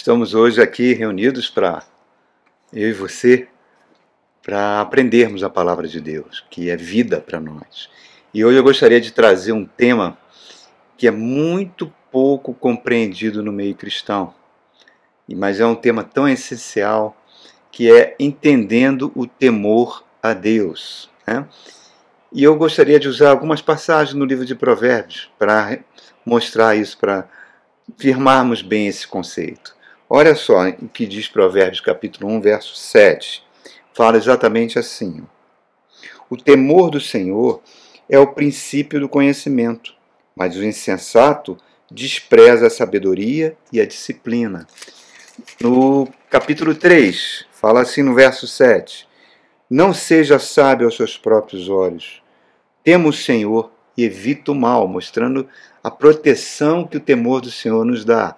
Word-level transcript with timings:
Estamos 0.00 0.32
hoje 0.32 0.62
aqui 0.62 0.94
reunidos 0.94 1.50
para, 1.50 1.82
eu 2.72 2.88
e 2.88 2.92
você, 2.94 3.46
para 4.42 4.80
aprendermos 4.80 5.44
a 5.44 5.50
palavra 5.50 5.86
de 5.86 6.00
Deus, 6.00 6.42
que 6.48 6.70
é 6.70 6.74
vida 6.74 7.20
para 7.20 7.38
nós. 7.38 7.90
E 8.32 8.42
hoje 8.42 8.56
eu 8.56 8.62
gostaria 8.62 8.98
de 8.98 9.12
trazer 9.12 9.52
um 9.52 9.66
tema 9.66 10.16
que 10.96 11.06
é 11.06 11.10
muito 11.10 11.92
pouco 12.10 12.54
compreendido 12.54 13.42
no 13.42 13.52
meio 13.52 13.74
cristão, 13.74 14.32
mas 15.28 15.60
é 15.60 15.66
um 15.66 15.74
tema 15.74 16.02
tão 16.02 16.26
essencial 16.26 17.14
que 17.70 17.92
é 17.92 18.16
entendendo 18.18 19.12
o 19.14 19.26
temor 19.26 20.02
a 20.22 20.32
Deus. 20.32 21.10
Né? 21.26 21.46
E 22.32 22.42
eu 22.42 22.56
gostaria 22.56 22.98
de 22.98 23.06
usar 23.06 23.28
algumas 23.28 23.60
passagens 23.60 24.14
no 24.14 24.24
livro 24.24 24.46
de 24.46 24.54
Provérbios 24.54 25.30
para 25.38 25.78
mostrar 26.24 26.74
isso, 26.74 26.96
para 26.96 27.28
firmarmos 27.98 28.62
bem 28.62 28.88
esse 28.88 29.06
conceito. 29.06 29.78
Olha 30.12 30.34
só 30.34 30.68
o 30.68 30.88
que 30.88 31.06
diz 31.06 31.28
Provérbios 31.28 31.80
capítulo 31.80 32.28
1, 32.32 32.40
verso 32.40 32.74
7. 32.74 33.44
Fala 33.94 34.16
exatamente 34.16 34.76
assim: 34.76 35.24
O 36.28 36.36
temor 36.36 36.90
do 36.90 37.00
Senhor 37.00 37.62
é 38.08 38.18
o 38.18 38.26
princípio 38.26 38.98
do 38.98 39.08
conhecimento, 39.08 39.94
mas 40.34 40.56
o 40.56 40.64
insensato 40.64 41.56
despreza 41.88 42.66
a 42.66 42.70
sabedoria 42.70 43.56
e 43.72 43.80
a 43.80 43.86
disciplina. 43.86 44.66
No 45.60 46.08
capítulo 46.28 46.74
3, 46.74 47.46
fala 47.52 47.82
assim 47.82 48.02
no 48.02 48.12
verso 48.12 48.48
7: 48.48 49.06
Não 49.70 49.94
seja 49.94 50.40
sábio 50.40 50.86
aos 50.86 50.96
seus 50.96 51.16
próprios 51.16 51.68
olhos. 51.68 52.20
Tema 52.82 53.08
o 53.08 53.12
Senhor 53.12 53.70
e 53.96 54.02
evita 54.02 54.50
o 54.50 54.56
mal, 54.56 54.88
mostrando 54.88 55.48
a 55.84 55.90
proteção 55.90 56.84
que 56.84 56.96
o 56.96 57.00
temor 57.00 57.40
do 57.40 57.50
Senhor 57.52 57.84
nos 57.84 58.04
dá. 58.04 58.36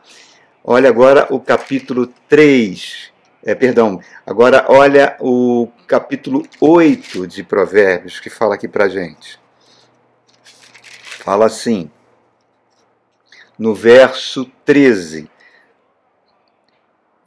Olha 0.65 0.89
agora 0.89 1.27
o 1.29 1.41
capítulo 1.41 2.07
3, 2.29 3.13
é, 3.43 3.53
perdão, 3.53 4.01
agora 4.25 4.65
olha 4.69 5.17
o 5.19 5.67
capítulo 5.89 6.45
8 6.61 7.27
de 7.27 7.43
Provérbios, 7.43 8.21
que 8.21 8.31
fala 8.31 8.55
aqui 8.55 8.69
pra 8.69 8.89
gente. 8.89 9.41
Fala 11.25 11.47
assim, 11.47 11.91
no 13.59 13.75
verso 13.75 14.45
13, 14.65 15.29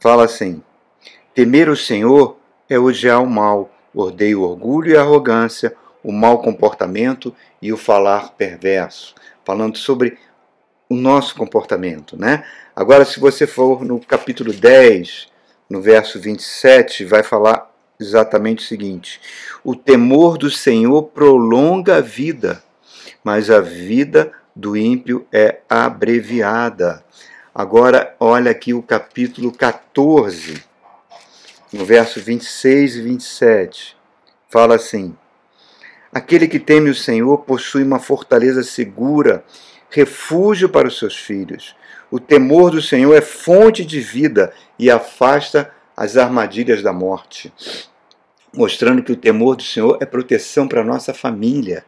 fala 0.00 0.24
assim: 0.24 0.62
Temer 1.34 1.68
o 1.68 1.76
Senhor 1.76 2.38
é 2.70 2.78
odiar 2.78 3.22
o 3.22 3.28
mal, 3.28 3.70
odeio 3.92 4.40
o 4.40 4.48
orgulho 4.48 4.92
e 4.92 4.96
a 4.96 5.02
arrogância, 5.02 5.76
o 6.02 6.10
mau 6.10 6.40
comportamento 6.40 7.36
e 7.60 7.70
o 7.70 7.76
falar 7.76 8.30
perverso. 8.30 9.14
Falando 9.44 9.76
sobre 9.76 10.18
o 10.88 10.94
nosso 10.94 11.34
comportamento, 11.34 12.16
né? 12.16 12.44
Agora, 12.78 13.06
se 13.06 13.18
você 13.18 13.46
for 13.46 13.82
no 13.86 13.98
capítulo 13.98 14.52
10, 14.52 15.28
no 15.70 15.80
verso 15.80 16.20
27, 16.20 17.06
vai 17.06 17.22
falar 17.22 17.74
exatamente 17.98 18.62
o 18.62 18.68
seguinte: 18.68 19.18
O 19.64 19.74
temor 19.74 20.36
do 20.36 20.50
Senhor 20.50 21.04
prolonga 21.04 21.96
a 21.96 22.00
vida, 22.02 22.62
mas 23.24 23.48
a 23.48 23.62
vida 23.62 24.30
do 24.54 24.76
ímpio 24.76 25.26
é 25.32 25.60
abreviada. 25.70 27.02
Agora, 27.54 28.14
olha 28.20 28.50
aqui 28.50 28.74
o 28.74 28.82
capítulo 28.82 29.50
14, 29.50 30.62
no 31.72 31.82
verso 31.82 32.20
26 32.20 32.96
e 32.96 33.00
27. 33.00 33.96
Fala 34.50 34.74
assim: 34.74 35.16
Aquele 36.12 36.46
que 36.46 36.58
teme 36.58 36.90
o 36.90 36.94
Senhor 36.94 37.38
possui 37.38 37.82
uma 37.82 37.98
fortaleza 37.98 38.62
segura 38.62 39.42
refúgio 39.88 40.68
para 40.68 40.88
os 40.88 40.98
seus 40.98 41.16
filhos. 41.16 41.74
O 42.10 42.20
temor 42.20 42.70
do 42.70 42.80
Senhor 42.80 43.14
é 43.14 43.20
fonte 43.20 43.84
de 43.84 44.00
vida 44.00 44.52
e 44.78 44.90
afasta 44.90 45.70
as 45.96 46.16
armadilhas 46.16 46.82
da 46.82 46.92
morte. 46.92 47.52
Mostrando 48.54 49.02
que 49.02 49.12
o 49.12 49.16
temor 49.16 49.56
do 49.56 49.62
Senhor 49.62 49.98
é 50.00 50.06
proteção 50.06 50.68
para 50.68 50.80
a 50.80 50.84
nossa 50.84 51.12
família. 51.12 51.84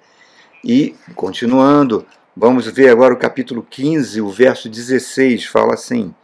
E, 0.65 0.95
continuando, 1.15 2.05
vamos 2.37 2.67
ver 2.67 2.89
agora 2.89 3.15
o 3.15 3.19
capítulo 3.19 3.67
15, 3.69 4.21
o 4.21 4.29
verso 4.29 4.69
16, 4.69 5.45
fala 5.47 5.75
assim: 5.75 6.15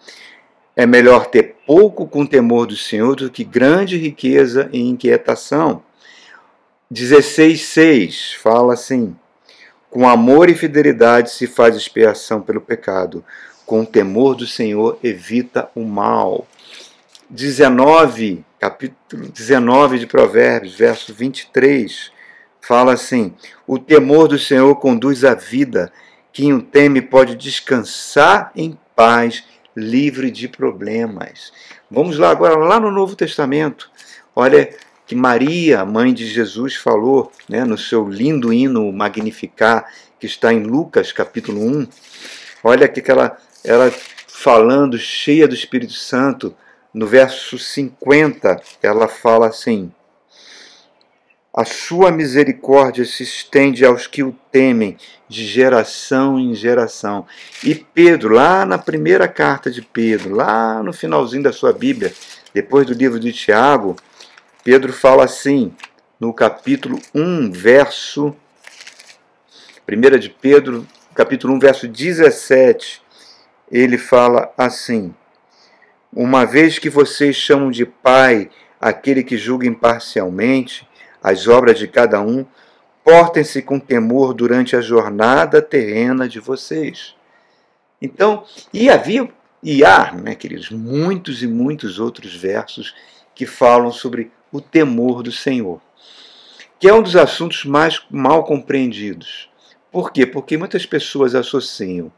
É 0.75 0.85
melhor 0.85 1.27
ter 1.27 1.57
pouco 1.67 2.07
com 2.07 2.27
temor 2.27 2.67
do 2.67 2.77
Senhor 2.77 3.15
do 3.15 3.31
que 3.31 3.45
grande 3.45 3.97
riqueza 3.97 4.69
e 4.73 4.81
inquietação. 4.81 5.83
16,6 6.93 8.37
fala 8.37 8.75
assim: 8.75 9.17
com 9.95 10.09
amor 10.09 10.51
e 10.51 10.57
fidelidade 10.57 11.31
se 11.31 11.47
faz 11.47 11.77
expiação 11.77 12.43
pelo 12.43 12.61
pecado. 12.61 13.25
Com 13.67 13.83
o 13.83 13.87
temor 13.87 14.35
do 14.35 14.47
Senhor 14.47 14.99
evita 15.03 15.71
o 15.75 15.85
mal. 15.85 16.47
19, 17.31 18.45
capítulo 18.61 19.29
19 19.29 19.99
de 19.99 20.07
Provérbios, 20.07 20.75
verso 20.75 21.15
23, 21.15 22.13
fala 22.61 22.93
assim: 22.93 23.35
O 23.67 23.79
temor 23.79 24.29
do 24.29 24.39
Senhor 24.39 24.75
conduz 24.77 25.25
à 25.25 25.35
vida. 25.35 25.93
Quem 26.33 26.53
o 26.53 26.61
teme 26.61 27.01
pode 27.01 27.37
descansar 27.37 28.51
em 28.57 28.79
paz, 28.95 29.45
livre 29.75 30.31
de 30.31 30.49
problemas. 30.49 31.53
Vamos 31.91 32.19
lá 32.19 32.31
agora, 32.31 32.57
lá 32.57 32.81
no 32.81 32.91
Novo 32.91 33.17
Testamento. 33.17 33.91
Olha 34.35 34.69
que 35.07 35.15
Maria, 35.15 35.85
mãe 35.85 36.13
de 36.13 36.27
Jesus, 36.27 36.75
falou 36.75 37.31
né, 37.49 37.65
no 37.65 37.77
seu 37.77 38.09
lindo 38.09 38.53
hino 38.53 38.91
Magnificar, 38.93 39.87
que 40.19 40.27
está 40.27 40.53
em 40.53 40.63
Lucas 40.63 41.13
capítulo 41.13 41.61
1. 41.61 41.87
Olha 42.63 42.89
que 42.89 43.11
ela, 43.11 43.37
ela 43.65 43.91
falando, 44.29 44.99
cheia 44.99 45.49
do 45.49 45.55
Espírito 45.55 45.95
Santo, 45.95 46.55
no 46.93 47.07
verso 47.07 47.59
50, 47.59 48.61
ela 48.83 49.09
fala 49.09 49.49
assim: 49.49 49.91
A 51.53 51.65
sua 51.65 52.13
misericórdia 52.13 53.05
se 53.07 53.23
estende 53.23 53.85
aos 53.85 54.07
que 54.07 54.23
o 54.23 54.37
temem, 54.53 54.99
de 55.29 55.47
geração 55.47 56.39
em 56.39 56.55
geração. 56.55 57.27
E 57.65 57.75
Pedro, 57.75 58.35
lá 58.35 58.67
na 58.67 58.77
primeira 58.77 59.27
carta 59.27 59.71
de 59.71 59.81
Pedro, 59.81 60.35
lá 60.35 60.83
no 60.83 60.93
finalzinho 60.93 61.43
da 61.43 61.53
sua 61.53 61.73
Bíblia, 61.73 62.13
depois 62.53 62.87
do 62.87 62.93
livro 62.93 63.19
de 63.19 63.33
Tiago, 63.33 63.97
Pedro 64.63 64.93
fala 64.93 65.25
assim, 65.25 65.75
no 66.21 66.33
capítulo 66.33 67.01
1, 67.15 67.51
verso. 67.51 68.37
1 69.87 70.19
de 70.19 70.31
Pedro, 70.31 70.87
capítulo 71.15 71.55
1, 71.55 71.59
verso 71.59 71.89
17, 71.89 73.04
ele 73.71 73.99
fala 73.99 74.53
assim: 74.57 75.15
Uma 76.13 76.45
vez 76.45 76.79
que 76.79 76.91
vocês 76.91 77.37
chamam 77.37 77.71
de 77.71 77.85
Pai 77.85 78.51
aquele 78.85 79.25
que 79.25 79.39
julga 79.39 79.67
imparcialmente 79.67 80.87
as 81.23 81.49
obras 81.49 81.79
de 81.79 81.89
cada 81.89 82.21
um, 82.21 82.45
portem-se 83.03 83.63
com 83.63 83.81
temor 83.81 84.35
durante 84.35 84.77
a 84.77 84.83
jornada 84.83 85.63
terrena 85.63 86.29
de 86.29 86.39
vocês. 86.39 87.15
Então, 88.01 88.45
e 88.75 88.91
havia, 88.91 89.27
e 89.63 89.83
há, 89.83 90.13
né, 90.13 90.35
queridos, 90.35 90.69
muitos 90.69 91.43
e 91.43 91.47
muitos 91.47 91.99
outros 91.99 92.37
versos 92.37 92.95
que 93.35 93.47
falam 93.47 93.91
sobre 93.91 94.31
o 94.53 94.61
temor 94.61 95.23
do 95.23 95.33
Senhor, 95.33 95.81
que 96.79 96.87
é 96.87 96.93
um 96.93 97.03
dos 97.03 97.17
assuntos 97.17 97.65
mais 97.65 98.03
mal 98.11 98.45
compreendidos. 98.45 99.49
Por 99.91 100.13
quê? 100.13 100.27
Porque 100.27 100.59
muitas 100.59 100.85
pessoas 100.85 101.35
associam 101.35 102.13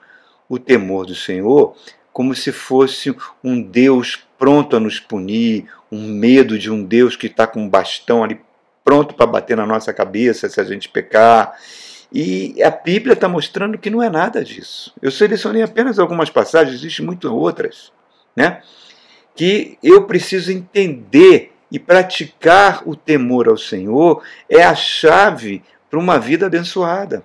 o 0.48 0.58
temor 0.58 1.06
do 1.06 1.14
Senhor 1.14 1.76
como 2.16 2.34
se 2.34 2.50
fosse 2.50 3.14
um 3.44 3.60
Deus 3.60 4.26
pronto 4.38 4.74
a 4.74 4.80
nos 4.80 4.98
punir, 4.98 5.66
um 5.92 6.08
medo 6.08 6.58
de 6.58 6.70
um 6.70 6.82
Deus 6.82 7.14
que 7.14 7.26
está 7.26 7.46
com 7.46 7.64
um 7.64 7.68
bastão 7.68 8.24
ali 8.24 8.40
pronto 8.82 9.12
para 9.12 9.26
bater 9.26 9.54
na 9.54 9.66
nossa 9.66 9.93
cabeça 9.93 10.48
se 10.48 10.58
a 10.58 10.64
gente 10.64 10.88
pecar. 10.88 11.58
E 12.10 12.62
a 12.62 12.70
Bíblia 12.70 13.12
está 13.12 13.28
mostrando 13.28 13.76
que 13.76 13.90
não 13.90 14.02
é 14.02 14.08
nada 14.08 14.43
disso. 14.43 14.94
Eu 15.02 15.10
selecionei 15.10 15.62
apenas 15.62 15.98
algumas 15.98 16.31
passagens, 16.31 16.76
existem 16.76 17.04
muitas 17.04 17.31
outras, 17.31 17.92
né? 18.34 18.62
Que 19.34 19.76
eu 19.82 20.04
preciso 20.04 20.50
entender 20.50 21.52
e 21.70 21.78
praticar 21.78 22.82
o 22.88 22.96
temor 22.96 23.46
ao 23.46 23.58
Senhor 23.58 24.22
é 24.49 24.62
a 24.62 24.75
chave 24.75 25.62
para 25.90 25.99
uma 25.99 26.19
vida 26.19 26.46
abençoada, 26.46 27.22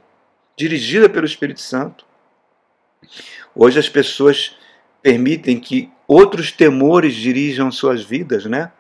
dirigida 0.58 1.08
pelo 1.08 1.26
Espírito 1.26 1.62
Santo. 1.62 2.11
Hoje 3.56 3.80
as 3.80 3.90
pessoas 3.90 4.56
permitem 5.02 5.60
que 5.60 5.92
outros 6.08 6.52
temores 6.52 7.16
dirijam 7.16 7.72
suas 7.72 8.04
vidas, 8.04 8.46
né? 8.46 8.72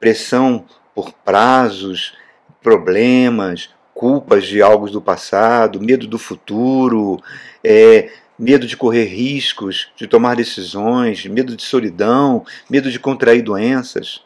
Pressão 0.00 0.64
por 0.94 1.12
prazos, 1.12 2.14
problemas, 2.62 3.70
culpas 3.94 4.46
de 4.46 4.62
algo 4.62 4.88
do 4.90 5.00
passado, 5.00 5.80
medo 5.80 6.06
do 6.06 6.18
futuro, 6.18 7.20
é, 7.62 8.10
medo 8.38 8.66
de 8.66 8.76
correr 8.76 9.04
riscos, 9.04 9.90
de 9.96 10.06
tomar 10.06 10.36
decisões, 10.36 11.24
medo 11.26 11.56
de 11.56 11.62
solidão, 11.62 12.44
medo 12.68 12.90
de 12.90 12.98
contrair 12.98 13.42
doenças. 13.42 14.22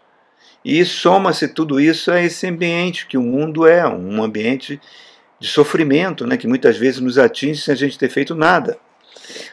E 0.65 0.85
soma-se 0.85 1.49
tudo 1.49 1.79
isso 1.79 2.11
a 2.11 2.21
esse 2.21 2.47
ambiente 2.47 3.07
que 3.07 3.19
o 3.19 3.23
mundo 3.23 3.67
é, 3.67 3.87
um 3.87 4.23
ambiente 4.23 4.81
de 5.39 5.49
sofrimento, 5.49 6.27
né, 6.27 6.37
que 6.37 6.49
muitas 6.49 6.77
vezes 6.77 7.01
nos 7.01 7.19
atinge 7.19 7.61
sem 7.61 7.73
a 7.73 7.77
gente 7.77 7.99
ter 7.99 8.09
feito 8.09 8.35
nada. 8.35 8.79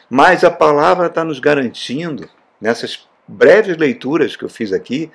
Mas 0.08 0.44
a 0.44 0.50
palavra 0.50 1.06
está 1.06 1.24
nos 1.24 1.38
garantindo, 1.38 2.28
nessas 2.60 3.06
breves 3.26 3.76
leituras 3.76 4.36
que 4.36 4.44
eu 4.44 4.48
fiz 4.48 4.72
aqui, 4.72 5.10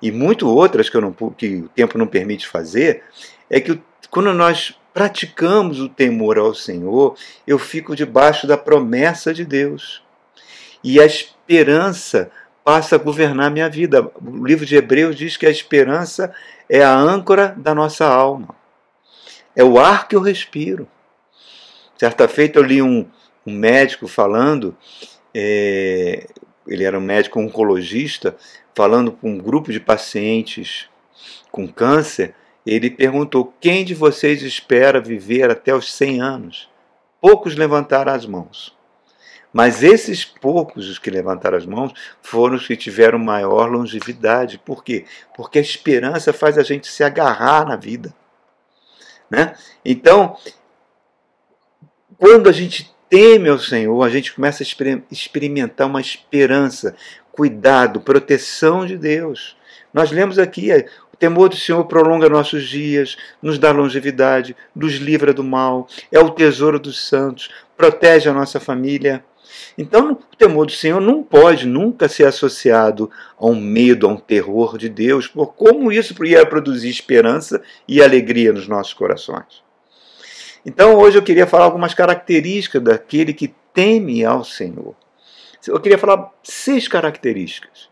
e 0.00 0.12
muito 0.12 0.48
outras 0.48 0.88
que, 0.88 0.98
não, 0.98 1.12
que 1.12 1.56
o 1.56 1.68
tempo 1.68 1.98
não 1.98 2.06
permite 2.06 2.46
fazer, 2.46 3.02
é 3.50 3.60
que 3.60 3.80
quando 4.10 4.32
nós 4.32 4.78
praticamos 4.94 5.80
o 5.80 5.88
temor 5.88 6.38
ao 6.38 6.54
Senhor, 6.54 7.16
eu 7.46 7.58
fico 7.58 7.94
debaixo 7.94 8.46
da 8.46 8.56
promessa 8.56 9.32
de 9.32 9.44
Deus. 9.44 10.02
E 10.82 11.00
a 11.00 11.06
esperança 11.06 12.30
passa 12.64 12.96
a 12.96 12.98
governar 12.98 13.50
minha 13.50 13.68
vida. 13.68 14.10
O 14.20 14.44
livro 14.44 14.66
de 14.66 14.76
Hebreus 14.76 15.16
diz 15.16 15.36
que 15.36 15.46
a 15.46 15.50
esperança 15.50 16.34
é 16.68 16.82
a 16.82 16.94
âncora 16.94 17.54
da 17.56 17.74
nossa 17.74 18.06
alma. 18.06 18.54
É 19.54 19.64
o 19.64 19.78
ar 19.78 20.06
que 20.06 20.14
eu 20.14 20.20
respiro. 20.20 20.86
Certa 21.96 22.28
feita 22.28 22.58
eu 22.58 22.62
li 22.62 22.80
um, 22.80 23.08
um 23.48 23.52
médico 23.52 24.06
falando, 24.06 24.76
é, 25.34 26.26
ele 26.66 26.84
era 26.84 26.98
um 26.98 27.02
médico 27.02 27.40
oncologista, 27.40 28.36
falando 28.74 29.10
com 29.10 29.30
um 29.30 29.38
grupo 29.38 29.72
de 29.72 29.80
pacientes 29.80 30.88
com 31.50 31.66
câncer, 31.66 32.34
ele 32.64 32.90
perguntou: 32.90 33.52
quem 33.60 33.84
de 33.84 33.94
vocês 33.94 34.42
espera 34.42 35.00
viver 35.00 35.50
até 35.50 35.74
os 35.74 35.92
100 35.92 36.20
anos? 36.20 36.70
Poucos 37.20 37.56
levantaram 37.56 38.12
as 38.12 38.26
mãos. 38.26 38.76
Mas 39.52 39.82
esses 39.82 40.24
poucos, 40.24 40.88
os 40.88 40.98
que 40.98 41.10
levantaram 41.10 41.56
as 41.56 41.64
mãos, 41.64 41.92
foram 42.20 42.56
os 42.56 42.66
que 42.66 42.76
tiveram 42.76 43.18
maior 43.18 43.70
longevidade. 43.70 44.58
Por 44.58 44.84
quê? 44.84 45.06
Porque 45.34 45.58
a 45.58 45.62
esperança 45.62 46.32
faz 46.32 46.58
a 46.58 46.62
gente 46.62 46.86
se 46.86 47.02
agarrar 47.02 47.66
na 47.66 47.74
vida. 47.74 48.14
Né? 49.30 49.54
Então, 49.84 50.36
quando 52.18 52.48
a 52.48 52.52
gente 52.52 52.94
teme 53.08 53.48
ao 53.48 53.58
Senhor, 53.58 54.02
a 54.02 54.08
gente 54.08 54.34
começa 54.34 54.62
a 54.62 54.66
experimentar 55.10 55.86
uma 55.86 56.00
esperança, 56.00 56.94
cuidado, 57.32 58.00
proteção 58.00 58.86
de 58.86 58.96
Deus. 58.96 59.56
Nós 59.92 60.10
lemos 60.10 60.38
aqui, 60.38 60.70
é, 60.70 60.86
o 61.12 61.16
temor 61.16 61.48
do 61.48 61.56
Senhor 61.56 61.84
prolonga 61.84 62.28
nossos 62.28 62.68
dias, 62.68 63.16
nos 63.42 63.58
dá 63.58 63.70
longevidade, 63.70 64.56
nos 64.74 64.94
livra 64.94 65.32
do 65.32 65.42
mal, 65.42 65.88
é 66.12 66.18
o 66.18 66.30
tesouro 66.30 66.78
dos 66.78 67.08
santos, 67.08 67.50
protege 67.76 68.28
a 68.28 68.34
nossa 68.34 68.60
família. 68.60 69.24
Então, 69.76 70.12
o 70.12 70.36
temor 70.36 70.66
do 70.66 70.72
Senhor 70.72 71.00
não 71.00 71.22
pode 71.22 71.66
nunca 71.66 72.08
ser 72.08 72.24
associado 72.24 73.10
a 73.38 73.46
um 73.46 73.58
medo, 73.58 74.06
a 74.06 74.10
um 74.10 74.16
terror 74.16 74.76
de 74.76 74.88
Deus, 74.88 75.26
por 75.26 75.54
como 75.54 75.90
isso 75.90 76.14
ia 76.24 76.44
produzir 76.44 76.90
esperança 76.90 77.62
e 77.86 78.02
alegria 78.02 78.52
nos 78.52 78.68
nossos 78.68 78.92
corações. 78.92 79.67
Então, 80.64 80.96
hoje 80.96 81.18
eu 81.18 81.22
queria 81.22 81.46
falar 81.46 81.64
algumas 81.64 81.94
características 81.94 82.82
daquele 82.82 83.32
que 83.32 83.54
teme 83.72 84.24
ao 84.24 84.44
Senhor. 84.44 84.94
Eu 85.66 85.80
queria 85.80 85.98
falar 85.98 86.32
seis 86.42 86.88
características. 86.88 87.88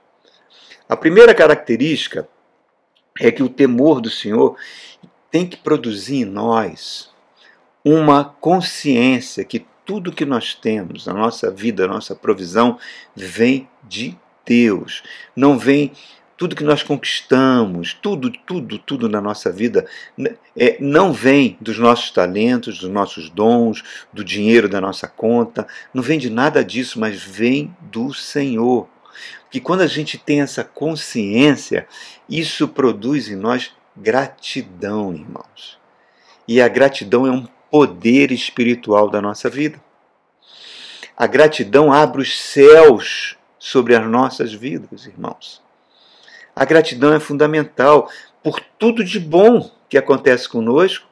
A 0.89 0.97
primeira 0.97 1.35
característica 1.35 2.29
é 3.21 3.31
que 3.31 3.43
o 3.43 3.49
temor 3.49 4.01
do 4.01 4.11
Senhor 4.11 4.57
tem 5.31 5.47
que 5.47 5.57
produzir 5.57 6.23
em 6.23 6.25
nós 6.25 7.11
uma 7.85 8.25
consciência 8.25 9.45
que 9.45 9.67
tudo 9.85 10.13
que 10.13 10.25
nós 10.25 10.55
temos, 10.55 11.07
a 11.07 11.15
nossa 11.15 11.51
vida, 11.51 11.85
a 11.85 11.89
nossa 11.89 12.15
provisão, 12.15 12.79
vem 13.15 13.69
de 13.85 14.19
Deus. 14.45 15.03
Não 15.35 15.59
vem 15.59 15.93
tudo 16.37 16.55
que 16.55 16.65
nós 16.65 16.83
conquistamos, 16.83 17.95
tudo, 17.95 18.31
tudo, 18.31 18.79
tudo 18.79 19.09
na 19.09 19.21
nossa 19.21 19.51
vida, 19.51 19.87
é, 20.57 20.77
não 20.81 21.13
vem 21.13 21.57
dos 21.61 21.79
nossos 21.79 22.11
talentos, 22.11 22.79
dos 22.79 22.91
nossos 22.91 23.31
dons, 23.31 23.83
do 24.13 24.23
dinheiro 24.23 24.69
da 24.69 24.81
nossa 24.81 25.09
conta, 25.09 25.67
não 25.95 26.03
vem 26.03 26.19
de 26.19 26.29
nada 26.29 26.65
disso, 26.65 27.01
mas 27.01 27.23
vem 27.23 27.75
do 27.81 28.13
Senhor. 28.13 28.87
Que 29.51 29.61
quando 29.61 29.81
a 29.81 29.87
gente 29.87 30.19
tem 30.19 30.43
essa 30.43 30.63
consciência, 30.63 31.87
isso 32.29 32.69
produz 32.69 33.31
em 33.31 33.37
nós 33.37 33.73
gratidão, 33.97 35.15
irmãos. 35.15 35.79
E 36.47 36.61
a 36.61 36.69
gratidão 36.69 37.27
é 37.27 37.31
um 37.31 37.47
poder 37.71 38.31
espiritual 38.31 39.09
da 39.09 39.23
nossa 39.23 39.49
vida. 39.49 39.83
A 41.17 41.27
gratidão 41.27 41.91
abre 41.91 42.21
os 42.21 42.39
céus 42.39 43.39
sobre 43.59 43.97
as 43.97 44.07
nossas 44.07 44.53
vidas, 44.53 45.07
irmãos. 45.07 45.66
A 46.59 46.65
gratidão 46.65 47.13
é 47.13 47.21
fundamental 47.21 48.11
por 48.43 48.59
tudo 48.79 49.05
de 49.05 49.21
bom 49.21 49.71
que 49.91 49.99
acontece 49.99 50.49
conosco 50.49 51.07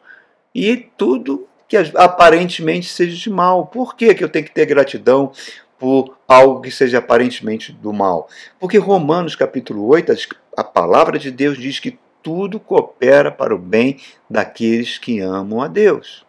e 0.55 0.88
tudo 0.96 1.46
que 1.69 1.76
aparentemente 1.76 2.88
seja 2.88 3.14
de 3.14 3.29
mal. 3.29 3.67
Por 3.67 3.94
que, 3.94 4.14
que 4.14 4.25
eu 4.25 4.29
tenho 4.31 4.46
que 4.46 4.55
ter 4.55 4.64
gratidão 4.64 5.32
por 5.79 6.17
algo 6.26 6.62
que 6.62 6.70
seja 6.70 6.96
aparentemente 6.96 7.73
do 7.73 7.93
mal? 7.93 8.26
Porque 8.58 8.79
Romanos 8.79 9.37
capítulo 9.37 9.87
8, 9.87 10.14
a 10.56 10.64
palavra 10.64 11.19
de 11.19 11.31
Deus 11.31 11.58
diz 11.58 11.79
que 11.79 11.99
tudo 12.23 12.58
coopera 12.58 13.31
para 13.31 13.55
o 13.55 13.58
bem 13.58 14.00
daqueles 14.31 14.96
que 14.96 15.20
amam 15.20 15.61
a 15.61 15.69
Deus, 15.69 16.25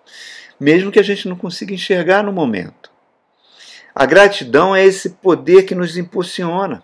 mesmo 0.60 0.92
que 0.92 1.00
a 1.00 1.04
gente 1.04 1.30
não 1.30 1.38
consiga 1.38 1.74
enxergar 1.74 2.22
no 2.22 2.34
momento. 2.34 2.92
A 3.96 4.06
gratidão 4.06 4.76
é 4.76 4.84
esse 4.84 5.12
poder 5.12 5.64
que 5.64 5.74
nos 5.74 5.96
impulsiona. 5.96 6.84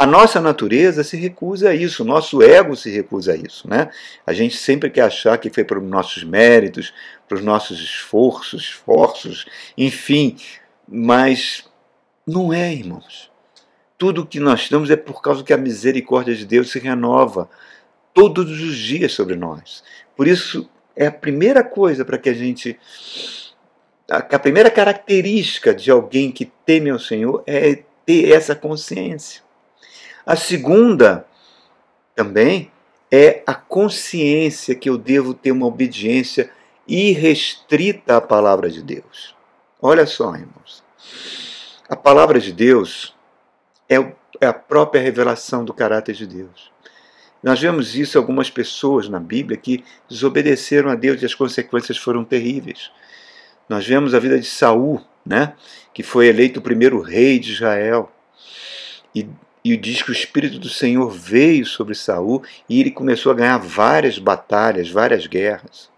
A 0.00 0.06
nossa 0.06 0.40
natureza 0.40 1.04
se 1.04 1.14
recusa 1.18 1.68
a 1.68 1.74
isso, 1.74 2.02
o 2.02 2.06
nosso 2.06 2.42
ego 2.42 2.74
se 2.74 2.88
recusa 2.88 3.34
a 3.34 3.36
isso. 3.36 3.68
Né? 3.68 3.90
A 4.26 4.32
gente 4.32 4.56
sempre 4.56 4.88
quer 4.88 5.02
achar 5.02 5.36
que 5.36 5.50
foi 5.50 5.62
pelos 5.62 5.86
nossos 5.86 6.24
méritos, 6.24 6.94
pelos 7.28 7.44
nossos 7.44 7.78
esforços, 7.78 8.62
esforços, 8.62 9.44
enfim, 9.76 10.38
mas 10.88 11.68
não 12.26 12.50
é, 12.50 12.72
irmãos. 12.72 13.30
Tudo 13.98 14.24
que 14.24 14.40
nós 14.40 14.70
temos 14.70 14.88
é 14.88 14.96
por 14.96 15.20
causa 15.20 15.44
que 15.44 15.52
a 15.52 15.58
misericórdia 15.58 16.34
de 16.34 16.46
Deus 16.46 16.70
se 16.70 16.78
renova 16.78 17.46
todos 18.14 18.58
os 18.58 18.78
dias 18.78 19.12
sobre 19.12 19.36
nós. 19.36 19.84
Por 20.16 20.26
isso, 20.26 20.66
é 20.96 21.08
a 21.08 21.12
primeira 21.12 21.62
coisa 21.62 22.06
para 22.06 22.16
que 22.16 22.30
a 22.30 22.34
gente. 22.34 22.80
A 24.08 24.38
primeira 24.38 24.70
característica 24.70 25.74
de 25.74 25.90
alguém 25.90 26.32
que 26.32 26.46
teme 26.64 26.88
ao 26.88 26.98
Senhor 26.98 27.44
é 27.46 27.82
ter 28.06 28.32
essa 28.32 28.56
consciência. 28.56 29.49
A 30.24 30.36
segunda 30.36 31.26
também 32.14 32.70
é 33.10 33.42
a 33.46 33.54
consciência 33.54 34.74
que 34.74 34.88
eu 34.88 34.96
devo 34.96 35.34
ter 35.34 35.52
uma 35.52 35.66
obediência 35.66 36.50
irrestrita 36.86 38.16
à 38.16 38.20
palavra 38.20 38.70
de 38.70 38.82
Deus. 38.82 39.34
Olha 39.80 40.06
só, 40.06 40.34
irmãos. 40.34 40.84
A 41.88 41.96
palavra 41.96 42.38
de 42.38 42.52
Deus 42.52 43.16
é, 43.88 43.96
é 44.40 44.46
a 44.46 44.52
própria 44.52 45.00
revelação 45.00 45.64
do 45.64 45.74
caráter 45.74 46.14
de 46.14 46.26
Deus. 46.26 46.70
Nós 47.42 47.60
vemos 47.60 47.96
isso 47.96 48.18
algumas 48.18 48.50
pessoas 48.50 49.08
na 49.08 49.18
Bíblia 49.18 49.56
que 49.56 49.82
desobedeceram 50.08 50.90
a 50.90 50.94
Deus 50.94 51.22
e 51.22 51.24
as 51.24 51.34
consequências 51.34 51.96
foram 51.96 52.22
terríveis. 52.22 52.90
Nós 53.68 53.86
vemos 53.86 54.14
a 54.14 54.18
vida 54.18 54.38
de 54.38 54.46
Saul, 54.46 55.00
né, 55.24 55.54
que 55.94 56.02
foi 56.02 56.26
eleito 56.26 56.60
o 56.60 56.62
primeiro 56.62 57.00
rei 57.00 57.38
de 57.38 57.52
Israel. 57.52 58.12
E 59.14 59.26
e 59.64 59.76
diz 59.76 60.02
que 60.02 60.10
o 60.10 60.12
Espírito 60.12 60.58
do 60.58 60.68
Senhor 60.68 61.10
veio 61.10 61.66
sobre 61.66 61.94
Saul 61.94 62.42
e 62.68 62.80
ele 62.80 62.90
começou 62.90 63.32
a 63.32 63.34
ganhar 63.34 63.58
várias 63.58 64.18
batalhas, 64.18 64.90
várias 64.90 65.26
guerras. 65.26 65.90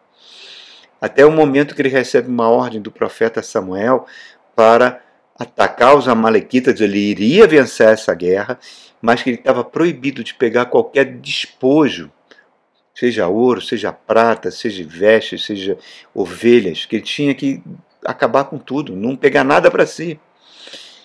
Até 1.00 1.24
o 1.24 1.32
momento 1.32 1.74
que 1.74 1.82
ele 1.82 1.88
recebe 1.88 2.28
uma 2.28 2.48
ordem 2.48 2.80
do 2.80 2.90
profeta 2.90 3.42
Samuel 3.42 4.06
para 4.54 5.02
atacar 5.38 5.96
os 5.96 6.06
amalequitas, 6.06 6.80
ele 6.80 6.98
iria 6.98 7.46
vencer 7.46 7.88
essa 7.88 8.14
guerra, 8.14 8.58
mas 9.00 9.22
que 9.22 9.30
ele 9.30 9.38
estava 9.38 9.64
proibido 9.64 10.22
de 10.22 10.34
pegar 10.34 10.66
qualquer 10.66 11.04
despojo, 11.04 12.10
seja 12.94 13.26
ouro, 13.26 13.60
seja 13.60 13.92
prata, 13.92 14.50
seja 14.50 14.84
vestes, 14.86 15.44
seja 15.44 15.76
ovelhas, 16.14 16.84
que 16.84 16.96
ele 16.96 17.02
tinha 17.02 17.34
que 17.34 17.62
acabar 18.04 18.44
com 18.44 18.58
tudo, 18.58 18.94
não 18.94 19.16
pegar 19.16 19.44
nada 19.44 19.70
para 19.70 19.86
si. 19.86 20.20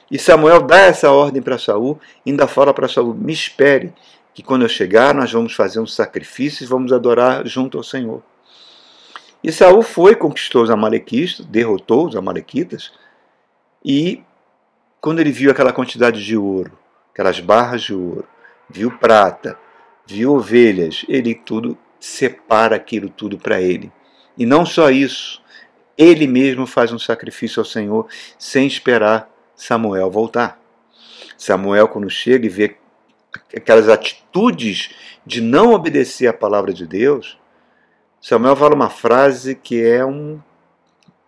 E 0.10 0.18
Samuel 0.18 0.62
dá 0.62 0.80
essa 0.80 1.12
ordem 1.12 1.42
para 1.42 1.58
Saul, 1.58 2.00
ainda 2.26 2.48
fala 2.48 2.74
para 2.74 2.88
Saul: 2.88 3.14
me 3.14 3.34
espere, 3.34 3.94
que 4.34 4.42
quando 4.42 4.62
eu 4.62 4.70
chegar 4.70 5.14
nós 5.14 5.32
vamos 5.32 5.54
fazer 5.54 5.80
um 5.80 5.88
sacrifício 5.88 6.64
e 6.64 6.68
vamos 6.68 6.94
adorar 6.94 7.46
junto 7.46 7.78
ao 7.78 7.84
Senhor. 7.84 8.22
E 9.44 9.52
Saul 9.52 9.82
foi, 9.82 10.16
conquistou 10.16 10.64
os 10.64 10.70
amalequitas, 10.70 11.46
derrotou 11.46 12.08
os 12.08 12.16
amalequitas, 12.16 12.92
e 13.84 14.24
quando 15.00 15.20
ele 15.20 15.32
viu 15.32 15.52
aquela 15.52 15.74
quantidade 15.74 16.24
de 16.24 16.36
ouro, 16.36 16.78
aquelas 17.14 17.40
barras 17.40 17.84
de 17.84 17.94
ouro, 17.94 18.26
viu 18.70 18.92
prata, 18.98 19.58
viu 20.06 20.34
ovelhas, 20.34 21.06
ele 21.08 21.36
tudo 21.36 21.78
separa 22.00 22.76
aquilo 22.76 23.10
tudo 23.10 23.38
para 23.38 23.62
ele. 23.62 23.92
E 24.38 24.46
não 24.46 24.66
só 24.66 24.90
isso, 24.90 25.42
ele 25.98 26.28
mesmo 26.28 26.66
faz 26.68 26.92
um 26.92 27.00
sacrifício 27.00 27.60
ao 27.60 27.66
Senhor 27.66 28.08
sem 28.38 28.68
esperar 28.68 29.30
Samuel 29.58 30.10
voltar. 30.10 30.58
Samuel, 31.38 31.90
quando 31.90 32.10
chega 32.10 32.46
e 32.46 32.50
vê 32.50 32.78
aquelas 33.56 33.90
atitudes 33.90 34.96
de 35.26 35.42
não 35.42 35.74
obedecer 35.74 36.28
à 36.28 36.34
palavra 36.34 36.74
de 36.74 36.88
Deus, 36.88 37.38
Samuel 38.22 38.56
fala 38.56 38.74
uma 38.74 38.90
frase 38.90 39.54
que 39.54 39.84
é 39.84 40.06
um, 40.06 40.40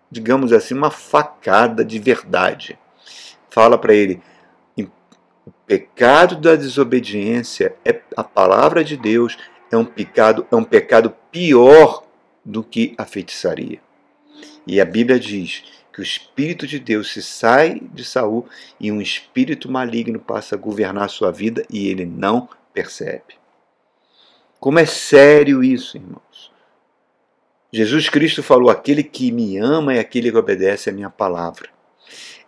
digamos 0.09 0.53
assim, 0.53 0.73
uma 0.73 0.89
facada 0.89 1.83
de 1.83 1.99
verdade. 1.99 2.79
Fala 3.49 3.77
para 3.77 3.93
ele: 3.93 4.21
pecado 5.69 6.35
da 6.35 6.55
desobediência 6.55 7.75
é 7.85 8.01
a 8.17 8.23
palavra 8.23 8.83
de 8.83 8.97
Deus 8.97 9.37
é 9.71 9.77
um 9.77 9.85
pecado, 9.85 10.47
é 10.51 10.55
um 10.55 10.63
pecado 10.63 11.13
pior 11.31 12.03
do 12.43 12.63
que 12.63 12.95
a 12.97 13.05
feitiçaria. 13.05 13.79
E 14.65 14.81
a 14.81 14.85
Bíblia 14.85 15.19
diz 15.19 15.63
que 15.99 16.01
o 16.01 16.03
espírito 16.03 16.65
de 16.65 16.79
Deus 16.79 17.11
se 17.11 17.21
sai 17.21 17.81
de 17.93 18.05
Saul 18.05 18.47
e 18.79 18.89
um 18.89 19.01
espírito 19.01 19.69
maligno 19.69 20.17
passa 20.17 20.55
a 20.55 20.57
governar 20.57 21.03
a 21.03 21.09
sua 21.09 21.29
vida 21.29 21.65
e 21.69 21.89
ele 21.89 22.05
não 22.05 22.47
percebe. 22.73 23.37
Como 24.61 24.79
é 24.79 24.85
sério 24.85 25.61
isso, 25.61 25.97
irmãos? 25.97 26.51
Jesus 27.71 28.07
Cristo 28.07 28.41
falou: 28.41 28.69
aquele 28.69 29.03
que 29.03 29.29
me 29.29 29.57
ama 29.57 29.93
é 29.93 29.99
aquele 29.99 30.31
que 30.31 30.37
obedece 30.37 30.89
a 30.89 30.93
minha 30.93 31.09
palavra. 31.09 31.69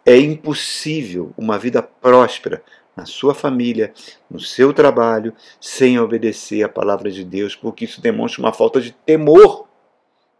É 0.05 0.17
impossível 0.17 1.33
uma 1.37 1.59
vida 1.59 1.83
próspera 1.83 2.63
na 2.95 3.05
sua 3.05 3.35
família, 3.35 3.93
no 4.29 4.39
seu 4.39 4.73
trabalho, 4.73 5.35
sem 5.59 5.99
obedecer 5.99 6.63
a 6.63 6.69
palavra 6.69 7.11
de 7.11 7.23
Deus, 7.23 7.53
porque 7.55 7.83
isso 7.85 8.01
demonstra 8.01 8.41
uma 8.41 8.53
falta 8.53 8.79
de 8.79 8.93
temor 8.93 9.67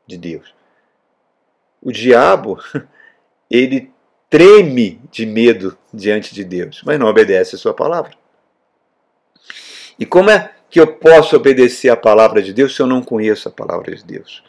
de 0.08 0.18
Deus. 0.18 0.54
O 1.82 1.92
diabo, 1.92 2.60
ele 3.52 3.92
treme 4.30 5.02
de 5.12 5.26
medo 5.26 5.78
diante 5.94 6.34
de 6.34 6.46
Deus, 6.46 6.82
mas 6.86 6.98
não 6.98 7.08
obedece 7.08 7.56
a 7.56 7.60
sua 7.60 7.74
palavra. 7.74 8.14
E 10.00 10.06
como 10.06 10.30
é 10.30 10.52
que 10.70 10.80
eu 10.80 10.88
posso 10.88 11.36
obedecer 11.36 11.90
a 11.90 11.98
palavra 11.98 12.42
de 12.42 12.54
Deus 12.54 12.74
se 12.74 12.82
eu 12.82 12.88
não 12.88 13.04
conheço 13.04 13.50
a 13.50 13.52
palavra 13.52 13.94
de 13.94 14.06
Deus? 14.06 14.42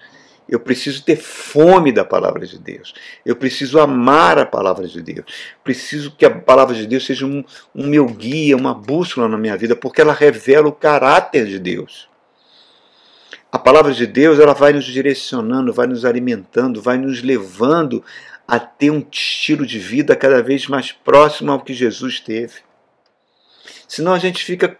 Eu 0.48 0.60
preciso 0.60 1.04
ter 1.04 1.16
fome 1.16 1.90
da 1.90 2.04
palavra 2.04 2.46
de 2.46 2.58
Deus. 2.58 2.94
Eu 3.24 3.34
preciso 3.34 3.80
amar 3.80 4.38
a 4.38 4.46
palavra 4.46 4.86
de 4.86 5.00
Deus. 5.02 5.24
Preciso 5.64 6.14
que 6.16 6.24
a 6.24 6.30
palavra 6.30 6.74
de 6.74 6.86
Deus 6.86 7.04
seja 7.04 7.26
um, 7.26 7.42
um 7.74 7.86
meu 7.86 8.06
guia, 8.06 8.56
uma 8.56 8.74
bússola 8.74 9.28
na 9.28 9.38
minha 9.38 9.56
vida, 9.56 9.74
porque 9.74 10.00
ela 10.00 10.12
revela 10.12 10.68
o 10.68 10.72
caráter 10.72 11.46
de 11.46 11.58
Deus. 11.58 12.08
A 13.50 13.58
palavra 13.58 13.92
de 13.92 14.06
Deus 14.06 14.38
ela 14.38 14.54
vai 14.54 14.72
nos 14.72 14.86
direcionando, 14.86 15.72
vai 15.74 15.86
nos 15.86 16.04
alimentando, 16.04 16.80
vai 16.80 16.96
nos 16.96 17.22
levando 17.22 18.02
a 18.52 18.60
ter 18.60 18.90
um 18.90 19.02
estilo 19.10 19.64
de 19.64 19.78
vida 19.78 20.14
cada 20.14 20.42
vez 20.42 20.66
mais 20.66 20.92
próximo 20.92 21.50
ao 21.50 21.60
que 21.60 21.72
Jesus 21.72 22.20
teve. 22.20 22.60
Senão 23.88 24.12
a 24.12 24.18
gente 24.18 24.44
fica 24.44 24.78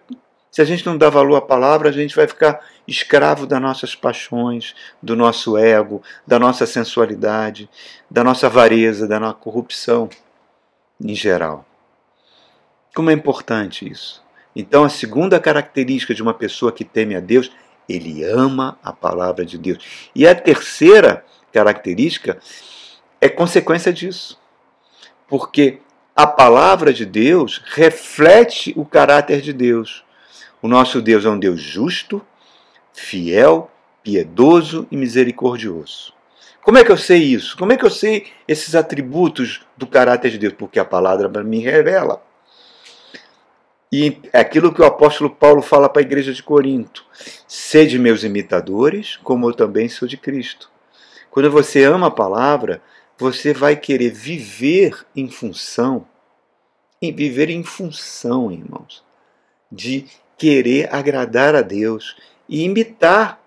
se 0.50 0.60
a 0.60 0.64
gente 0.66 0.84
não 0.84 0.98
dá 0.98 1.08
valor 1.08 1.36
à 1.36 1.40
palavra, 1.40 1.88
a 1.88 1.92
gente 1.92 2.14
vai 2.14 2.28
ficar 2.28 2.60
escravo 2.86 3.46
das 3.46 3.62
nossas 3.62 3.94
paixões, 3.94 4.74
do 5.02 5.16
nosso 5.16 5.56
ego, 5.56 6.02
da 6.26 6.38
nossa 6.38 6.66
sensualidade, 6.66 7.70
da 8.10 8.22
nossa 8.22 8.48
avareza, 8.48 9.08
da 9.08 9.18
nossa 9.18 9.36
corrupção 9.36 10.10
em 11.02 11.14
geral. 11.14 11.64
Como 12.94 13.08
é 13.08 13.14
importante 13.14 13.90
isso. 13.90 14.22
Então, 14.54 14.84
a 14.84 14.90
segunda 14.90 15.40
característica 15.40 16.14
de 16.14 16.22
uma 16.22 16.34
pessoa 16.34 16.70
que 16.70 16.84
teme 16.84 17.16
a 17.16 17.20
Deus, 17.20 17.50
ele 17.88 18.22
ama 18.22 18.78
a 18.84 18.92
palavra 18.92 19.46
de 19.46 19.56
Deus. 19.56 20.10
E 20.14 20.28
a 20.28 20.34
terceira 20.34 21.24
característica 21.50 22.38
é 23.22 23.28
consequência 23.28 23.92
disso. 23.92 24.36
Porque 25.28 25.78
a 26.14 26.26
palavra 26.26 26.92
de 26.92 27.06
Deus 27.06 27.62
reflete 27.64 28.74
o 28.76 28.84
caráter 28.84 29.40
de 29.40 29.52
Deus. 29.52 30.04
O 30.60 30.66
nosso 30.66 31.00
Deus 31.00 31.24
é 31.24 31.30
um 31.30 31.38
Deus 31.38 31.60
justo, 31.60 32.20
fiel, 32.92 33.70
piedoso 34.02 34.88
e 34.90 34.96
misericordioso. 34.96 36.12
Como 36.62 36.78
é 36.78 36.84
que 36.84 36.90
eu 36.90 36.96
sei 36.96 37.22
isso? 37.22 37.56
Como 37.56 37.72
é 37.72 37.76
que 37.76 37.84
eu 37.84 37.90
sei 37.90 38.26
esses 38.46 38.74
atributos 38.74 39.64
do 39.76 39.86
caráter 39.86 40.32
de 40.32 40.38
Deus? 40.38 40.54
Porque 40.54 40.80
a 40.80 40.84
palavra 40.84 41.28
me 41.44 41.60
revela. 41.60 42.20
E 43.90 44.20
é 44.32 44.40
aquilo 44.40 44.74
que 44.74 44.82
o 44.82 44.84
apóstolo 44.84 45.30
Paulo 45.30 45.62
fala 45.62 45.88
para 45.88 46.02
a 46.02 46.04
igreja 46.04 46.32
de 46.32 46.42
Corinto: 46.42 47.04
sede 47.46 48.00
meus 48.00 48.24
imitadores, 48.24 49.16
como 49.22 49.48
eu 49.48 49.52
também 49.52 49.88
sou 49.88 50.08
de 50.08 50.16
Cristo. 50.16 50.70
Quando 51.30 51.50
você 51.50 51.84
ama 51.84 52.08
a 52.08 52.10
palavra, 52.10 52.82
você 53.18 53.52
vai 53.52 53.76
querer 53.76 54.10
viver 54.10 55.06
em 55.14 55.28
função, 55.28 56.06
viver 57.00 57.50
em 57.50 57.62
função, 57.62 58.50
irmãos, 58.50 59.04
de 59.70 60.06
querer 60.36 60.92
agradar 60.94 61.54
a 61.54 61.62
Deus 61.62 62.16
e 62.48 62.64
imitar 62.64 63.40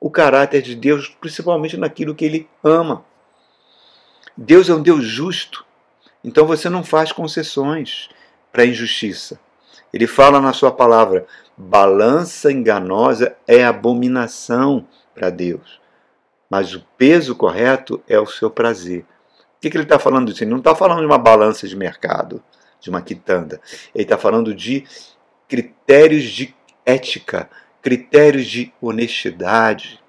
o 0.00 0.10
caráter 0.10 0.62
de 0.62 0.74
Deus, 0.74 1.08
principalmente 1.20 1.76
naquilo 1.76 2.14
que 2.14 2.24
ele 2.24 2.48
ama. 2.62 3.04
Deus 4.36 4.68
é 4.68 4.74
um 4.74 4.82
Deus 4.82 5.04
justo, 5.04 5.64
então 6.22 6.46
você 6.46 6.68
não 6.68 6.84
faz 6.84 7.10
concessões 7.10 8.08
para 8.52 8.62
a 8.62 8.66
injustiça. 8.66 9.40
Ele 9.92 10.06
fala 10.06 10.40
na 10.40 10.52
sua 10.52 10.70
palavra: 10.70 11.26
balança 11.56 12.52
enganosa 12.52 13.36
é 13.46 13.64
abominação 13.64 14.86
para 15.14 15.30
Deus, 15.30 15.80
mas 16.48 16.74
o 16.74 16.84
peso 16.96 17.34
correto 17.34 18.02
é 18.08 18.18
o 18.18 18.26
seu 18.26 18.50
prazer. 18.50 19.04
O 19.58 19.60
que, 19.60 19.70
que 19.70 19.76
ele 19.76 19.84
está 19.84 19.98
falando 19.98 20.30
disso? 20.30 20.44
Ele 20.44 20.50
não 20.50 20.58
está 20.58 20.74
falando 20.74 21.00
de 21.00 21.06
uma 21.06 21.18
balança 21.18 21.66
de 21.66 21.76
mercado, 21.76 22.42
de 22.80 22.90
uma 22.90 23.02
quitanda. 23.02 23.60
Ele 23.94 24.04
está 24.04 24.16
falando 24.16 24.54
de 24.54 24.84
critérios 25.48 26.24
de 26.24 26.54
ética, 26.86 27.50
critérios 27.82 28.46
de 28.46 28.72
honestidade. 28.80 30.00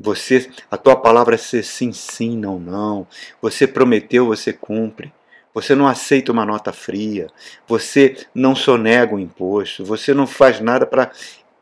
Você, 0.00 0.50
a 0.70 0.76
tua 0.76 0.96
palavra 0.96 1.34
é 1.34 1.38
ser 1.38 1.64
sim, 1.64 1.92
sim, 1.92 2.36
não, 2.36 2.58
não. 2.58 3.06
Você 3.42 3.66
prometeu, 3.66 4.26
você 4.26 4.52
cumpre. 4.52 5.12
Você 5.52 5.74
não 5.74 5.86
aceita 5.86 6.32
uma 6.32 6.46
nota 6.46 6.72
fria. 6.72 7.26
Você 7.66 8.16
não 8.34 8.54
sonega 8.54 9.14
o 9.14 9.18
imposto. 9.18 9.84
Você 9.84 10.14
não 10.14 10.26
faz 10.26 10.60
nada 10.60 10.86
para 10.86 11.10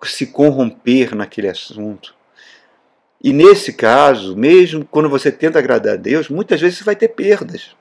se 0.05 0.26
corromper 0.26 1.14
naquele 1.14 1.49
assunto. 1.49 2.15
E 3.26 3.33
nesse 3.33 3.73
caso, 3.73 4.37
mesmo 4.37 4.85
quando 4.85 5.09
você 5.09 5.33
tenta 5.33 5.59
agradar 5.59 5.95
a 5.95 5.97
Deus, 5.97 6.28
muitas 6.28 6.61
vezes 6.61 6.78
você 6.78 6.85
vai 6.85 6.95
ter 6.95 7.09
perdas. 7.09 7.75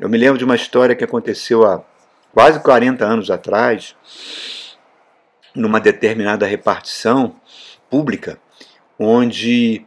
Eu 0.00 0.08
me 0.08 0.16
lembro 0.16 0.38
de 0.38 0.46
uma 0.46 0.56
história 0.56 0.96
que 0.96 1.04
aconteceu 1.04 1.62
há 1.62 1.84
quase 2.32 2.58
40 2.58 3.04
anos 3.04 3.30
atrás, 3.30 3.94
numa 5.54 5.78
determinada 5.78 6.46
repartição 6.46 7.36
pública, 7.90 8.40
onde 8.98 9.84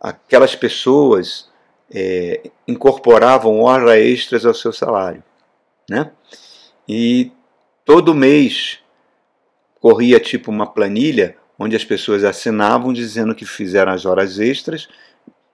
aquelas 0.00 0.56
pessoas 0.56 1.50
é, 1.94 2.50
incorporavam 2.66 3.60
horas 3.60 3.98
extras 3.98 4.46
ao 4.46 4.54
seu 4.54 4.72
salário. 4.72 5.22
Né? 5.90 6.10
E 6.88 7.30
todo 7.84 8.14
mês 8.14 8.78
corria 9.78 10.18
tipo 10.18 10.50
uma 10.50 10.66
planilha 10.66 11.36
onde 11.62 11.76
as 11.76 11.84
pessoas 11.84 12.24
assinavam 12.24 12.92
dizendo 12.92 13.34
que 13.34 13.46
fizeram 13.46 13.92
as 13.92 14.04
horas 14.04 14.40
extras 14.40 14.88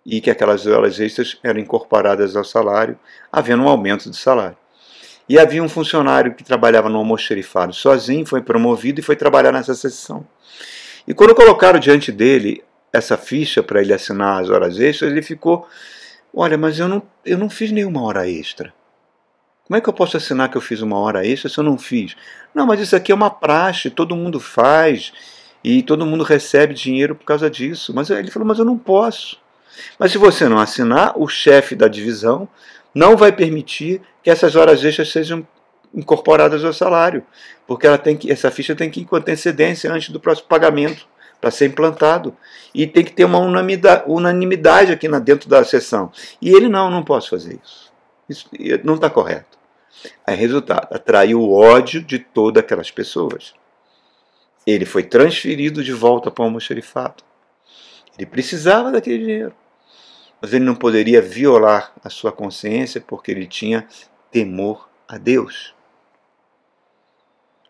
e 0.06 0.22
que 0.22 0.30
aquelas 0.30 0.66
horas 0.66 0.98
extras 0.98 1.38
eram 1.42 1.60
incorporadas 1.60 2.34
ao 2.34 2.44
salário, 2.44 2.98
havendo 3.30 3.62
um 3.62 3.68
aumento 3.68 4.08
de 4.10 4.16
salário. 4.16 4.56
E 5.28 5.38
havia 5.38 5.62
um 5.62 5.68
funcionário 5.68 6.34
que 6.34 6.42
trabalhava 6.42 6.88
no 6.88 6.96
almoxerifado 6.96 7.74
sozinho, 7.74 8.24
foi 8.24 8.40
promovido 8.40 9.00
e 9.00 9.02
foi 9.02 9.16
trabalhar 9.16 9.52
nessa 9.52 9.74
sessão. 9.74 10.26
E 11.06 11.12
quando 11.12 11.34
colocaram 11.34 11.78
diante 11.78 12.10
dele 12.10 12.64
essa 12.90 13.18
ficha 13.18 13.62
para 13.62 13.82
ele 13.82 13.92
assinar 13.92 14.40
as 14.40 14.48
horas 14.48 14.80
extras, 14.80 15.10
ele 15.10 15.20
ficou: 15.20 15.68
Olha, 16.34 16.56
mas 16.56 16.78
eu 16.78 16.88
não, 16.88 17.02
eu 17.26 17.36
não 17.36 17.50
fiz 17.50 17.70
nenhuma 17.70 18.02
hora 18.02 18.26
extra. 18.26 18.72
Como 19.66 19.76
é 19.76 19.80
que 19.82 19.88
eu 19.90 19.92
posso 19.92 20.16
assinar 20.16 20.50
que 20.50 20.56
eu 20.56 20.62
fiz 20.62 20.80
uma 20.80 20.98
hora 20.98 21.26
extra 21.26 21.50
se 21.50 21.58
eu 21.58 21.64
não 21.64 21.76
fiz? 21.76 22.16
Não, 22.54 22.66
mas 22.66 22.80
isso 22.80 22.96
aqui 22.96 23.12
é 23.12 23.14
uma 23.14 23.28
praxe, 23.28 23.90
todo 23.90 24.16
mundo 24.16 24.40
faz 24.40 25.12
e 25.70 25.82
todo 25.82 26.06
mundo 26.06 26.24
recebe 26.24 26.72
dinheiro 26.72 27.14
por 27.14 27.26
causa 27.26 27.50
disso. 27.50 27.92
Mas 27.94 28.08
ele 28.08 28.30
falou: 28.30 28.48
Mas 28.48 28.58
eu 28.58 28.64
não 28.64 28.78
posso. 28.78 29.38
Mas 29.98 30.12
se 30.12 30.16
você 30.16 30.48
não 30.48 30.58
assinar, 30.58 31.12
o 31.14 31.28
chefe 31.28 31.76
da 31.76 31.86
divisão 31.86 32.48
não 32.94 33.18
vai 33.18 33.30
permitir 33.30 34.00
que 34.22 34.30
essas 34.30 34.56
horas 34.56 34.82
extras 34.82 35.10
sejam 35.10 35.46
incorporadas 35.94 36.64
ao 36.64 36.72
salário, 36.72 37.22
porque 37.66 37.86
ela 37.86 37.98
tem 37.98 38.16
que, 38.16 38.32
essa 38.32 38.50
ficha 38.50 38.74
tem 38.74 38.90
que 38.90 39.00
ir 39.00 39.04
com 39.04 39.16
antecedência 39.16 39.92
antes 39.92 40.08
do 40.08 40.18
próximo 40.18 40.48
pagamento 40.48 41.06
para 41.38 41.50
ser 41.50 41.66
implantado. 41.66 42.34
E 42.74 42.86
tem 42.86 43.04
que 43.04 43.12
ter 43.12 43.26
uma 43.26 43.38
unanimidade, 43.38 44.90
aqui 44.90 45.06
na, 45.06 45.18
dentro 45.18 45.50
da 45.50 45.62
sessão. 45.64 46.10
E 46.40 46.48
ele 46.48 46.68
não, 46.68 46.90
não 46.90 47.02
posso 47.02 47.28
fazer 47.28 47.60
isso. 47.62 47.92
Isso 48.26 48.48
não 48.82 48.94
está 48.94 49.10
correto. 49.10 49.58
Aí, 50.26 50.34
resultado, 50.34 50.88
atraiu 50.90 51.42
o 51.42 51.52
ódio 51.52 52.02
de 52.02 52.18
todas 52.18 52.62
aquelas 52.62 52.90
pessoas. 52.90 53.52
Ele 54.68 54.84
foi 54.84 55.02
transferido 55.02 55.82
de 55.82 55.92
volta 55.92 56.30
para 56.30 56.42
o 56.42 56.46
almoxerifado. 56.46 57.24
Ele 58.16 58.26
precisava 58.26 58.90
daquele 58.90 59.18
dinheiro 59.18 59.54
mas 60.40 60.52
ele 60.52 60.64
não 60.64 60.74
poderia 60.74 61.20
violar 61.20 61.92
a 62.02 62.08
sua 62.08 62.32
consciência 62.32 63.00
porque 63.00 63.30
ele 63.30 63.46
tinha 63.46 63.86
temor 64.30 64.88
a 65.06 65.18
Deus. 65.18 65.74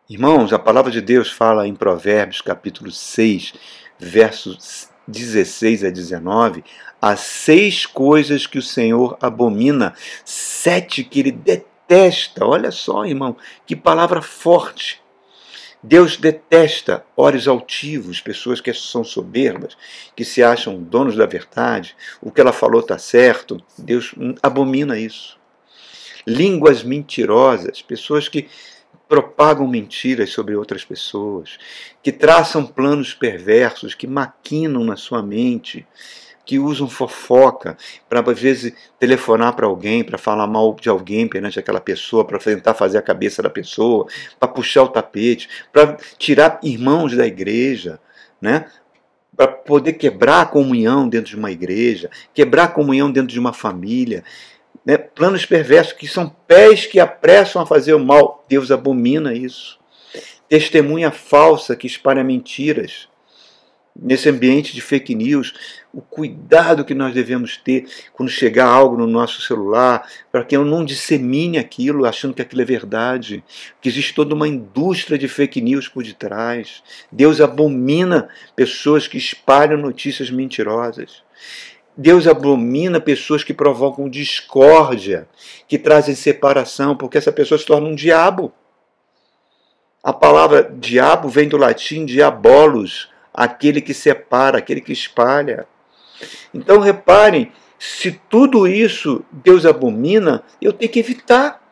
Irmãos, 0.09 0.53
a 0.53 0.59
palavra 0.59 0.91
de 0.91 1.01
Deus 1.01 1.31
fala 1.31 1.67
em 1.67 1.75
Provérbios 1.75 2.41
capítulo 2.41 2.91
6, 2.91 3.55
versos 3.99 4.89
16 5.07 5.85
a 5.85 5.91
19, 5.91 6.65
as 7.01 7.21
seis 7.21 7.87
coisas 7.87 8.47
que 8.47 8.59
o 8.59 8.63
Senhor 8.63 9.17
abomina, 9.21 9.95
sete 10.25 11.05
que 11.05 11.21
ele 11.21 11.33
detesta, 11.33 12.45
olha 12.45 12.71
só, 12.71 13.05
irmão, 13.05 13.37
que 13.67 13.77
palavra 13.77 14.21
forte. 14.21 15.03
Deus 15.83 16.17
detesta 16.17 17.05
olhos 17.17 17.47
altivos, 17.47 18.21
pessoas 18.21 18.61
que 18.61 18.73
são 18.73 19.05
soberbas, 19.05 19.77
que 20.17 20.25
se 20.25 20.43
acham 20.43 20.83
donos 20.83 21.17
da 21.17 21.27
verdade, 21.27 21.97
o 22.21 22.33
que 22.33 22.41
ela 22.41 22.53
falou 22.53 22.81
está 22.81 22.99
certo. 22.99 23.63
Deus 23.77 24.15
abomina 24.43 24.99
isso. 24.99 25.39
Línguas 26.27 26.83
mentirosas, 26.83 27.81
pessoas 27.81 28.29
que 28.29 28.49
propagam 29.09 29.67
mentiras 29.67 30.31
sobre 30.31 30.55
outras 30.55 30.85
pessoas, 30.85 31.59
que 32.03 32.13
traçam 32.13 32.67
planos 32.67 33.15
perversos, 33.15 33.95
que 33.95 34.07
maquinam 34.07 34.85
na 34.85 34.97
sua 34.97 35.23
mente, 35.23 35.87
que 36.49 36.59
usam 36.59 36.89
fofoca 36.89 37.77
para, 38.09 38.21
às 38.21 38.41
vezes, 38.41 38.73
telefonar 38.99 39.55
para 39.55 39.67
alguém, 39.67 40.03
para 40.03 40.17
falar 40.17 40.47
mal 40.47 40.75
de 40.81 40.89
alguém 40.89 41.29
perante 41.29 41.59
aquela 41.59 41.79
pessoa, 41.79 42.25
para 42.25 42.39
tentar 42.39 42.73
fazer 42.73 42.97
a 42.97 43.03
cabeça 43.03 43.43
da 43.43 43.51
pessoa, 43.51 44.07
para 44.41 44.49
puxar 44.49 44.85
o 44.85 44.89
tapete, 44.89 45.47
para 45.71 45.99
tirar 46.17 46.59
irmãos 46.63 47.15
da 47.15 47.27
igreja, 47.27 48.01
né? 48.41 48.65
para 49.37 49.47
poder 49.47 49.93
quebrar 49.93 50.41
a 50.41 50.47
comunhão 50.47 51.07
dentro 51.07 51.29
de 51.29 51.37
uma 51.37 51.53
igreja, 51.53 52.09
quebrar 52.33 52.65
a 52.65 52.69
comunhão 52.69 53.13
dentro 53.13 53.31
de 53.31 53.39
uma 53.39 53.53
família. 53.53 54.25
Né? 54.87 54.97
Planos 54.97 55.45
perversos 55.45 55.93
que 55.93 56.09
são 56.09 56.35
pés 56.47 56.87
que 56.87 56.99
apressam 56.99 57.61
a 57.61 57.67
fazer 57.67 57.93
o 57.93 58.03
mal. 58.03 58.43
Deus 58.49 58.71
abomina 58.71 59.35
isso. 59.35 59.79
Testemunha 60.49 61.11
falsa 61.11 61.77
que 61.77 61.87
espalha 61.87 62.25
mentiras 62.25 63.07
nesse 63.99 64.29
ambiente 64.29 64.73
de 64.73 64.81
fake 64.81 65.15
news, 65.15 65.55
o 65.93 66.01
cuidado 66.01 66.85
que 66.85 66.95
nós 66.95 67.13
devemos 67.13 67.57
ter 67.57 67.87
quando 68.13 68.31
chegar 68.31 68.67
algo 68.67 68.97
no 68.97 69.07
nosso 69.07 69.43
celular, 69.43 70.07
para 70.31 70.45
que 70.45 70.57
eu 70.57 70.65
não 70.65 70.85
dissemine 70.85 71.59
aquilo 71.59 72.07
achando 72.07 72.35
que 72.35 72.43
aquilo 72.43 72.63
é 72.63 72.65
verdade, 72.65 73.43
que 73.81 73.89
existe 73.89 74.15
toda 74.15 74.35
uma 74.35 74.47
indústria 74.47 75.19
de 75.19 75.27
fake 75.27 75.61
news 75.61 75.89
por 75.89 76.05
detrás. 76.05 76.83
Deus 77.11 77.41
abomina 77.41 78.29
pessoas 78.55 79.09
que 79.09 79.19
espalham 79.19 79.79
notícias 79.79 80.31
mentirosas. 80.31 81.23
Deus 81.97 82.29
abomina 82.29 83.01
pessoas 83.01 83.43
que 83.43 83.53
provocam 83.53 84.09
discórdia, 84.09 85.29
que 85.67 85.77
trazem 85.77 86.15
separação, 86.15 86.97
porque 86.97 87.19
essa 87.19 87.33
pessoa 87.33 87.59
se 87.59 87.67
torna 87.67 87.89
um 87.89 87.95
diabo. 87.95 88.53
A 90.01 90.13
palavra 90.13 90.63
diabo 90.63 91.29
vem 91.29 91.49
do 91.49 91.57
latim 91.57 92.07
diabolos, 92.07 93.09
aquele 93.39 93.81
que 93.81 93.95
separa, 93.95 94.59
aquele 94.59 94.81
que 94.81 94.93
espalha. 94.93 95.69
Então 96.53 96.81
reparem, 96.81 97.53
se 97.79 98.21
tudo 98.29 98.67
isso 98.67 99.25
Deus 99.31 99.65
abomina, 99.65 100.43
eu 100.61 100.73
tenho 100.73 100.91
que 100.91 100.99
evitar. 100.99 101.63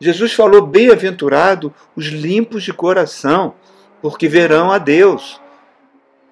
Jesus 0.00 0.32
falou: 0.32 0.66
bem-aventurado 0.66 1.74
os 1.94 2.06
limpos 2.06 2.62
de 2.62 2.72
coração, 2.72 3.54
porque 4.00 4.26
verão 4.26 4.72
a 4.72 4.78
Deus. 4.78 5.38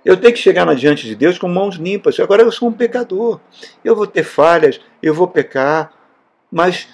Eu 0.03 0.17
tenho 0.17 0.33
que 0.33 0.41
chegar 0.41 0.75
diante 0.75 1.07
de 1.07 1.15
Deus 1.15 1.37
com 1.37 1.47
mãos 1.47 1.77
limpas. 1.77 2.19
Agora 2.19 2.43
eu 2.43 2.51
sou 2.51 2.69
um 2.71 2.73
pecador. 2.73 3.39
Eu 3.85 3.95
vou 3.95 4.07
ter 4.07 4.23
falhas, 4.23 4.81
eu 5.03 5.13
vou 5.13 5.29
pecar. 5.29 5.93
Mas, 6.51 6.89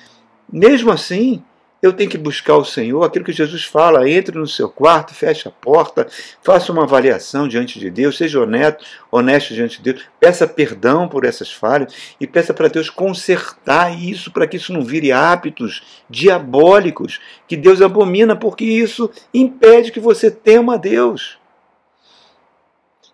mesmo 0.52 0.90
assim, 0.90 1.44
eu 1.86 1.92
tenho 1.92 2.10
que 2.10 2.16
buscar 2.16 2.56
o 2.56 2.64
Senhor, 2.64 3.02
aquilo 3.02 3.24
que 3.24 3.32
Jesus 3.32 3.64
fala, 3.64 4.08
entre 4.08 4.38
no 4.38 4.46
seu 4.46 4.68
quarto, 4.68 5.14
feche 5.14 5.48
a 5.48 5.50
porta, 5.50 6.06
faça 6.42 6.72
uma 6.72 6.84
avaliação 6.84 7.46
diante 7.46 7.78
de 7.78 7.90
Deus, 7.90 8.16
seja 8.16 8.40
honesto, 8.40 8.84
honesto 9.10 9.54
diante 9.54 9.82
de 9.82 9.92
Deus, 9.92 10.06
peça 10.18 10.46
perdão 10.46 11.08
por 11.08 11.24
essas 11.24 11.52
falhas 11.52 12.14
e 12.20 12.26
peça 12.26 12.54
para 12.54 12.68
Deus 12.68 12.88
consertar 12.88 13.98
isso, 13.98 14.30
para 14.30 14.46
que 14.46 14.56
isso 14.56 14.72
não 14.72 14.82
vire 14.82 15.12
hábitos 15.12 15.82
diabólicos 16.08 17.20
que 17.46 17.56
Deus 17.56 17.82
abomina, 17.82 18.34
porque 18.34 18.64
isso 18.64 19.10
impede 19.32 19.92
que 19.92 20.00
você 20.00 20.30
tema 20.30 20.74
a 20.74 20.78
Deus. 20.78 21.38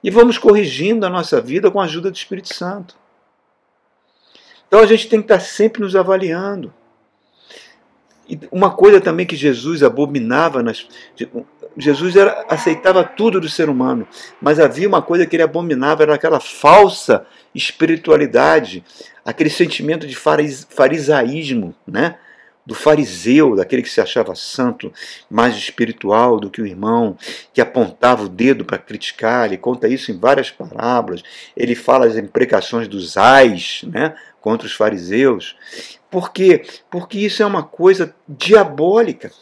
E 0.03 0.11
vamos 0.11 0.39
corrigindo 0.39 1.05
a 1.05 1.11
nossa 1.11 1.41
vida 1.41 1.71
com 1.71 1.81
a 1.81 1.85
ajuda 1.85 2.11
do 2.11 2.17
Espírito 2.17 2.55
Santo. 2.55 2.97
Então 4.67 4.81
a 4.81 4.87
gente 4.87 5.09
tem 5.09 5.21
que 5.21 5.25
estar 5.25 5.41
sempre 5.41 5.83
nos 5.83 5.97
avaliando. 5.97 6.73
E 8.31 8.39
uma 8.53 8.71
coisa 8.71 9.01
também 9.01 9.27
que 9.27 9.35
Jesus 9.35 9.83
abominava, 9.83 10.63
nas, 10.63 10.87
Jesus 11.77 12.15
era, 12.15 12.47
aceitava 12.49 13.03
tudo 13.03 13.41
do 13.41 13.49
ser 13.49 13.69
humano, 13.69 14.07
mas 14.41 14.61
havia 14.61 14.87
uma 14.87 15.03
coisa 15.03 15.27
que 15.27 15.35
ele 15.35 15.43
abominava, 15.43 16.05
era 16.05 16.15
aquela 16.15 16.39
falsa 16.39 17.27
espiritualidade, 17.53 18.85
aquele 19.25 19.51
sentimento 19.51 20.07
de 20.07 20.15
farisaísmo, 20.15 21.75
né? 21.85 22.17
Do 22.71 22.75
fariseu, 22.77 23.57
daquele 23.57 23.83
que 23.83 23.89
se 23.89 24.01
achava 24.01 24.33
santo, 24.37 24.93
mais 25.29 25.57
espiritual 25.57 26.39
do 26.39 26.49
que 26.49 26.63
o 26.63 26.67
irmão, 26.67 27.19
que 27.53 27.61
apontava 27.61 28.23
o 28.23 28.29
dedo 28.29 28.65
para 28.65 28.79
criticar, 28.79 29.47
ele 29.47 29.57
conta 29.57 29.89
isso 29.89 30.13
em 30.13 30.17
várias 30.17 30.53
parábolas, 30.53 31.21
ele 31.57 31.75
fala 31.75 32.07
as 32.07 32.17
imprecações 32.17 32.87
dos 32.87 33.17
ais 33.17 33.83
né, 33.89 34.15
contra 34.41 34.69
os 34.69 34.73
fariseus. 34.73 35.57
Por 36.09 36.31
quê? 36.31 36.65
Porque 36.89 37.19
isso 37.19 37.43
é 37.43 37.47
uma 37.47 37.65
coisa 37.65 38.15
diabólica. 38.29 39.33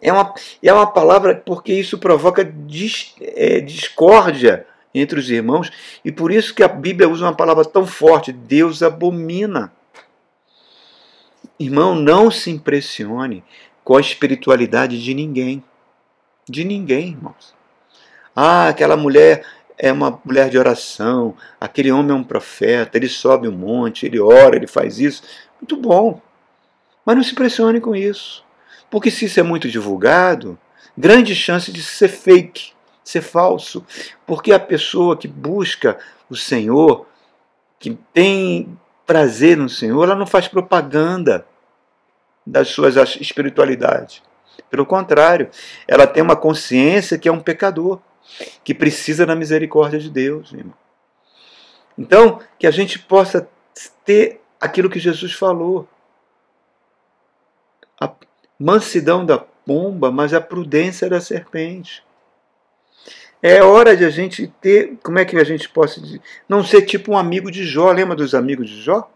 É 0.00 0.10
uma, 0.10 0.34
é 0.62 0.72
uma 0.72 0.86
palavra 0.86 1.34
porque 1.34 1.74
isso 1.74 1.98
provoca 1.98 2.42
dis, 2.42 3.14
é, 3.20 3.60
discórdia 3.60 4.66
entre 4.94 5.20
os 5.20 5.30
irmãos, 5.30 5.70
e 6.02 6.10
por 6.10 6.32
isso 6.32 6.54
que 6.54 6.62
a 6.62 6.68
Bíblia 6.68 7.10
usa 7.10 7.26
uma 7.26 7.36
palavra 7.36 7.62
tão 7.66 7.86
forte: 7.86 8.32
Deus 8.32 8.82
abomina. 8.82 9.70
Irmão, 11.58 11.94
não 11.94 12.30
se 12.30 12.50
impressione 12.50 13.44
com 13.84 13.96
a 13.96 14.00
espiritualidade 14.00 15.02
de 15.02 15.14
ninguém. 15.14 15.62
De 16.48 16.64
ninguém, 16.64 17.08
irmãos. 17.10 17.54
Ah, 18.34 18.68
aquela 18.68 18.96
mulher 18.96 19.44
é 19.78 19.92
uma 19.92 20.20
mulher 20.24 20.48
de 20.48 20.58
oração, 20.58 21.36
aquele 21.60 21.90
homem 21.90 22.12
é 22.12 22.14
um 22.14 22.24
profeta, 22.24 22.96
ele 22.96 23.08
sobe 23.08 23.48
um 23.48 23.52
monte, 23.52 24.06
ele 24.06 24.20
ora, 24.20 24.56
ele 24.56 24.66
faz 24.66 24.98
isso. 24.98 25.22
Muito 25.60 25.76
bom. 25.76 26.20
Mas 27.04 27.16
não 27.16 27.22
se 27.22 27.32
impressione 27.32 27.80
com 27.80 27.94
isso. 27.94 28.44
Porque 28.90 29.10
se 29.10 29.24
isso 29.24 29.40
é 29.40 29.42
muito 29.42 29.68
divulgado, 29.68 30.58
grande 30.96 31.34
chance 31.34 31.72
de 31.72 31.82
ser 31.82 32.08
fake, 32.08 32.72
ser 33.02 33.22
falso. 33.22 33.84
Porque 34.26 34.52
a 34.52 34.60
pessoa 34.60 35.16
que 35.16 35.26
busca 35.26 35.98
o 36.28 36.36
Senhor, 36.36 37.06
que 37.78 37.98
tem 38.12 38.78
prazer 39.12 39.58
no 39.58 39.68
Senhor, 39.68 40.02
ela 40.04 40.14
não 40.14 40.26
faz 40.26 40.48
propaganda 40.48 41.46
das 42.46 42.68
suas 42.68 42.96
espiritualidades. 43.16 44.22
Pelo 44.70 44.86
contrário, 44.86 45.50
ela 45.86 46.06
tem 46.06 46.22
uma 46.22 46.34
consciência 46.34 47.18
que 47.18 47.28
é 47.28 47.32
um 47.32 47.38
pecador, 47.38 48.00
que 48.64 48.72
precisa 48.72 49.26
da 49.26 49.36
misericórdia 49.36 49.98
de 49.98 50.08
Deus, 50.08 50.50
irmão. 50.54 50.72
Então, 51.98 52.40
que 52.58 52.66
a 52.66 52.70
gente 52.70 52.98
possa 52.98 53.46
ter 54.02 54.40
aquilo 54.58 54.88
que 54.88 54.98
Jesus 54.98 55.34
falou. 55.34 55.86
A 58.00 58.10
mansidão 58.58 59.26
da 59.26 59.36
pomba, 59.36 60.10
mas 60.10 60.32
a 60.32 60.40
prudência 60.40 61.06
da 61.10 61.20
serpente. 61.20 62.02
É 63.42 63.60
hora 63.60 63.96
de 63.96 64.04
a 64.04 64.10
gente 64.10 64.46
ter, 64.60 64.96
como 65.02 65.18
é 65.18 65.24
que 65.24 65.36
a 65.36 65.42
gente 65.42 65.68
possa 65.68 66.00
dizer, 66.00 66.20
não 66.48 66.62
ser 66.62 66.82
tipo 66.82 67.10
um 67.10 67.18
amigo 67.18 67.50
de 67.50 67.64
Jó, 67.64 67.90
lembra 67.90 68.14
dos 68.14 68.36
amigos 68.36 68.70
de 68.70 68.80
Jó? 68.80 69.10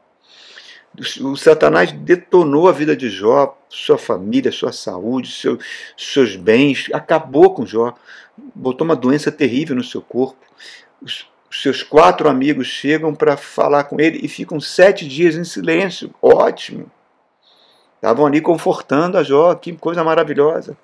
O 1.21 1.37
Satanás 1.37 1.93
detonou 1.93 2.69
a 2.69 2.73
vida 2.73 2.97
de 2.97 3.09
Jó, 3.09 3.57
sua 3.69 3.97
família, 3.97 4.51
sua 4.51 4.73
saúde, 4.73 5.31
seu, 5.31 5.59
seus 5.97 6.35
bens, 6.35 6.89
acabou 6.93 7.55
com 7.55 7.65
Jó, 7.65 7.95
botou 8.53 8.85
uma 8.85 8.97
doença 8.97 9.31
terrível 9.31 9.77
no 9.77 9.85
seu 9.85 10.03
corpo. 10.03 10.45
Os, 11.01 11.29
seus 11.49 11.83
quatro 11.83 12.29
amigos 12.29 12.67
chegam 12.67 13.15
para 13.15 13.37
falar 13.37 13.85
com 13.85 14.01
ele 14.01 14.19
e 14.23 14.29
ficam 14.29 14.61
sete 14.61 15.07
dias 15.07 15.37
em 15.37 15.45
silêncio. 15.45 16.13
Ótimo! 16.21 16.91
Estavam 17.95 18.27
ali 18.27 18.41
confortando 18.41 19.17
a 19.17 19.23
Jó, 19.23 19.55
que 19.55 19.73
coisa 19.73 20.03
maravilhosa, 20.03 20.77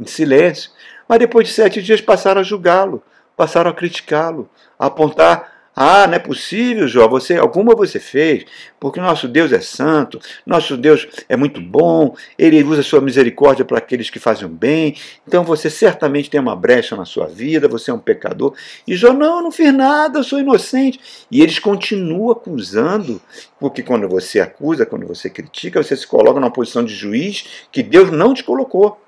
em 0.00 0.06
silêncio. 0.06 0.70
Mas 1.06 1.18
depois 1.18 1.46
de 1.46 1.52
sete 1.52 1.82
dias 1.82 2.00
passaram 2.00 2.40
a 2.40 2.44
julgá-lo, 2.44 3.02
passaram 3.36 3.70
a 3.70 3.74
criticá-lo, 3.74 4.48
a 4.78 4.86
apontar 4.86 5.60
ah, 5.74 6.06
não 6.06 6.14
é 6.14 6.18
possível, 6.18 6.88
Jó, 6.88 7.08
você, 7.08 7.36
alguma 7.36 7.74
você 7.76 8.00
fez, 8.00 8.44
porque 8.78 9.00
nosso 9.00 9.28
Deus 9.28 9.52
é 9.52 9.60
santo, 9.60 10.18
nosso 10.44 10.76
Deus 10.76 11.06
é 11.28 11.36
muito 11.36 11.60
bom, 11.60 12.14
ele 12.36 12.62
usa 12.62 12.82
sua 12.82 13.00
misericórdia 13.00 13.64
para 13.64 13.78
aqueles 13.78 14.10
que 14.10 14.18
fazem 14.18 14.46
o 14.46 14.48
bem, 14.50 14.96
então 15.26 15.44
você 15.44 15.70
certamente 15.70 16.28
tem 16.28 16.40
uma 16.40 16.56
brecha 16.56 16.96
na 16.96 17.04
sua 17.04 17.26
vida, 17.28 17.68
você 17.68 17.90
é 17.90 17.94
um 17.94 17.98
pecador. 17.98 18.52
E 18.86 18.96
Jó, 18.96 19.12
não, 19.12 19.36
eu 19.36 19.42
não 19.44 19.52
fiz 19.52 19.72
nada, 19.72 20.18
eu 20.18 20.24
sou 20.24 20.40
inocente. 20.40 21.00
E 21.30 21.40
eles 21.40 21.58
continuam 21.58 22.32
acusando, 22.32 23.18
porque 23.58 23.82
quando 23.82 24.08
você 24.08 24.40
acusa, 24.40 24.84
quando 24.84 25.06
você 25.06 25.30
critica, 25.30 25.82
você 25.82 25.96
se 25.96 26.06
coloca 26.06 26.40
numa 26.40 26.52
posição 26.52 26.84
de 26.84 26.94
juiz 26.94 27.66
que 27.70 27.82
Deus 27.82 28.10
não 28.10 28.34
te 28.34 28.42
colocou. 28.42 29.00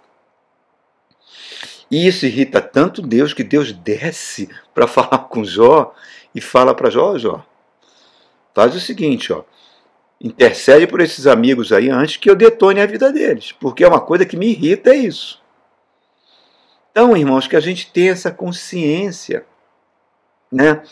E 1.92 2.06
isso 2.06 2.24
irrita 2.24 2.62
tanto 2.62 3.02
Deus 3.02 3.34
que 3.34 3.44
Deus 3.44 3.70
desce 3.70 4.48
para 4.72 4.88
falar 4.88 5.28
com 5.28 5.44
Jó 5.44 5.94
e 6.34 6.40
fala 6.40 6.74
para 6.74 6.88
Jó, 6.88 7.18
Jó, 7.18 7.44
faz 8.54 8.74
o 8.74 8.80
seguinte, 8.80 9.30
ó, 9.30 9.44
intercede 10.18 10.86
por 10.86 11.02
esses 11.02 11.26
amigos 11.26 11.70
aí 11.70 11.90
antes 11.90 12.16
que 12.16 12.30
eu 12.30 12.34
detone 12.34 12.80
a 12.80 12.86
vida 12.86 13.12
deles, 13.12 13.52
porque 13.52 13.84
é 13.84 13.88
uma 13.88 14.00
coisa 14.00 14.24
que 14.24 14.38
me 14.38 14.46
irrita 14.46 14.88
é 14.88 14.96
isso. 14.96 15.42
Então, 16.90 17.14
irmãos, 17.14 17.46
que 17.46 17.56
a 17.56 17.60
gente 17.60 17.92
tenha 17.92 18.12
essa 18.12 18.30
consciência, 18.30 19.44
né? 20.50 20.82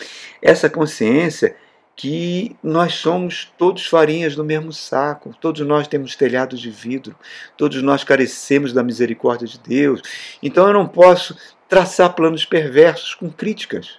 Essa 0.42 0.68
consciência 0.68 1.56
que 2.00 2.56
nós 2.62 2.94
somos 2.94 3.52
todos 3.58 3.86
farinhas 3.86 4.34
do 4.34 4.42
mesmo 4.42 4.72
saco, 4.72 5.36
todos 5.38 5.60
nós 5.66 5.86
temos 5.86 6.16
telhados 6.16 6.58
de 6.58 6.70
vidro, 6.70 7.14
todos 7.58 7.82
nós 7.82 8.02
carecemos 8.02 8.72
da 8.72 8.82
misericórdia 8.82 9.46
de 9.46 9.58
Deus. 9.58 10.00
Então 10.42 10.66
eu 10.66 10.72
não 10.72 10.88
posso 10.88 11.36
traçar 11.68 12.14
planos 12.14 12.46
perversos 12.46 13.14
com 13.14 13.28
críticas, 13.28 13.98